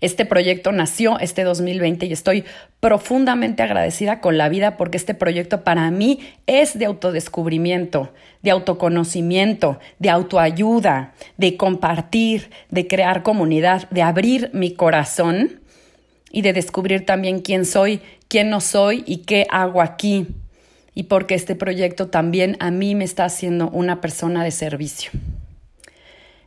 Este 0.00 0.26
proyecto 0.26 0.72
nació 0.72 1.20
este 1.20 1.44
2020 1.44 2.06
y 2.06 2.12
estoy 2.12 2.44
profundamente 2.80 3.62
agradecida 3.62 4.20
con 4.20 4.36
la 4.36 4.48
vida 4.48 4.76
porque 4.76 4.96
este 4.96 5.14
proyecto 5.14 5.62
para 5.62 5.88
mí 5.92 6.18
es 6.48 6.76
de 6.76 6.86
autodescubrimiento, 6.86 8.12
de 8.42 8.50
autoconocimiento, 8.50 9.78
de 10.00 10.10
autoayuda, 10.10 11.14
de 11.36 11.56
compartir, 11.56 12.50
de 12.68 12.88
crear 12.88 13.22
comunidad, 13.22 13.88
de 13.90 14.02
abrir 14.02 14.50
mi 14.52 14.74
corazón 14.74 15.60
y 16.32 16.42
de 16.42 16.52
descubrir 16.52 17.06
también 17.06 17.38
quién 17.40 17.64
soy, 17.64 18.00
quién 18.26 18.50
no 18.50 18.60
soy 18.60 19.04
y 19.06 19.18
qué 19.18 19.46
hago 19.48 19.80
aquí. 19.80 20.26
Y 20.94 21.04
porque 21.04 21.34
este 21.34 21.54
proyecto 21.54 22.08
también 22.08 22.56
a 22.60 22.70
mí 22.70 22.94
me 22.94 23.04
está 23.04 23.24
haciendo 23.24 23.68
una 23.70 24.00
persona 24.00 24.44
de 24.44 24.50
servicio. 24.50 25.10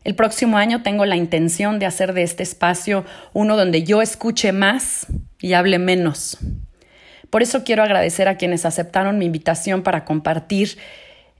El 0.04 0.14
próximo 0.14 0.58
año 0.58 0.84
tengo 0.84 1.06
la 1.06 1.16
intención 1.16 1.80
de 1.80 1.88
hacer 1.88 2.14
de 2.14 2.22
este 2.22 2.44
espacio 2.44 3.06
uno 3.34 3.58
donde 3.58 3.84
yo 3.84 4.04
escuche 4.04 4.52
más 4.52 5.08
y 5.40 5.54
hable 5.54 5.80
menos. 5.80 6.38
Por 7.32 7.42
eso 7.42 7.64
quiero 7.64 7.82
agradecer 7.82 8.28
a 8.28 8.38
quienes 8.38 8.66
aceptaron 8.66 9.18
mi 9.18 9.26
invitación 9.26 9.82
para 9.82 10.06
compartir 10.06 10.78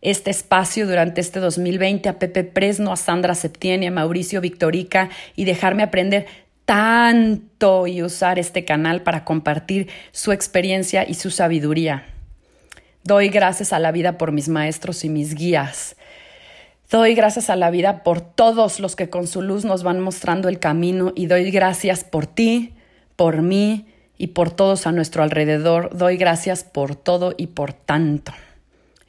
este 0.02 0.32
espacio 0.32 0.88
durante 0.88 1.22
este 1.22 1.40
2020, 1.40 2.10
a 2.10 2.20
Pepe 2.20 2.44
Presno, 2.44 2.92
a 2.92 2.96
Sandra 2.96 3.36
Septién 3.36 3.84
a 3.84 3.92
Mauricio 3.92 4.42
Victorica 4.42 5.10
y 5.36 5.46
dejarme 5.46 5.84
aprender 5.84 6.26
tanto 6.66 7.86
y 7.86 8.02
usar 8.02 8.40
este 8.40 8.66
canal 8.66 9.04
para 9.04 9.24
compartir 9.24 9.90
su 10.12 10.32
experiencia 10.32 11.08
y 11.08 11.14
su 11.14 11.30
sabiduría. 11.30 12.15
Doy 13.06 13.30
gracias 13.30 13.72
a 13.72 13.78
la 13.78 13.92
vida 13.92 14.18
por 14.18 14.32
mis 14.32 14.50
maestros 14.50 15.06
y 15.06 15.10
mis 15.10 15.36
guías. 15.36 15.96
Doy 16.90 17.14
gracias 17.14 17.52
a 17.52 17.56
la 17.56 17.70
vida 17.70 18.02
por 18.02 18.20
todos 18.20 18.80
los 18.80 18.96
que 18.96 19.12
con 19.12 19.28
su 19.28 19.44
luz 19.44 19.64
nos 19.64 19.84
van 19.84 20.00
mostrando 20.00 20.50
el 20.50 20.58
camino 20.58 21.14
y 21.16 21.28
doy 21.28 21.52
gracias 21.52 22.04
por 22.04 22.26
ti, 22.26 22.74
por 23.16 23.44
mí 23.44 23.86
y 24.18 24.28
por 24.28 24.50
todos 24.50 24.88
a 24.88 24.92
nuestro 24.92 25.22
alrededor. 25.22 25.96
Doy 25.96 26.18
gracias 26.18 26.64
por 26.64 26.96
todo 26.96 27.36
y 27.38 27.46
por 27.46 27.74
tanto. 27.74 28.34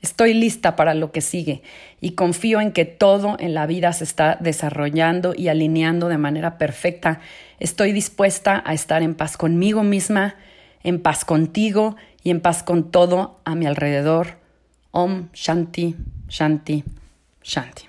Estoy 0.03 0.35
lista 0.35 0.77
para 0.77 0.93
lo 0.93 1.11
que 1.11 1.23
sigue 1.23 1.63
y 1.99 2.11
confío 2.11 2.61
en 2.61 2.73
que 2.73 2.85
todo 2.85 3.39
en 3.41 3.55
la 3.55 3.65
vida 3.65 3.95
se 3.95 4.05
está 4.05 4.37
desarrollando 4.39 5.33
y 5.35 5.49
alineando 5.49 6.09
de 6.09 6.19
manera 6.19 6.59
perfecta. 6.59 7.21
Estoy 7.61 7.93
dispuesta 7.93 8.63
a 8.67 8.75
estar 8.75 9.03
en 9.03 9.15
paz 9.15 9.39
conmigo 9.39 9.83
misma, 9.85 10.37
en 10.85 11.01
paz 11.01 11.25
contigo 11.25 11.97
y 12.27 12.31
en 12.31 12.41
paz 12.41 12.65
con 12.65 12.91
todo 12.91 13.39
a 13.45 13.55
mi 13.55 13.67
alrededor. 13.67 14.39
Om 14.91 15.29
Shanti, 15.33 15.95
Shanti, 16.29 16.83
Shanti. 17.41 17.85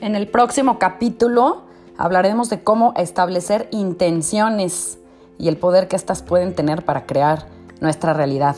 En 0.00 0.14
el 0.14 0.26
próximo 0.28 0.78
capítulo 0.78 1.68
Hablaremos 2.00 2.48
de 2.48 2.62
cómo 2.62 2.94
establecer 2.96 3.68
intenciones 3.72 4.98
y 5.36 5.48
el 5.48 5.58
poder 5.58 5.86
que 5.86 5.96
éstas 5.96 6.22
pueden 6.22 6.54
tener 6.54 6.82
para 6.82 7.04
crear 7.04 7.44
nuestra 7.82 8.14
realidad. 8.14 8.56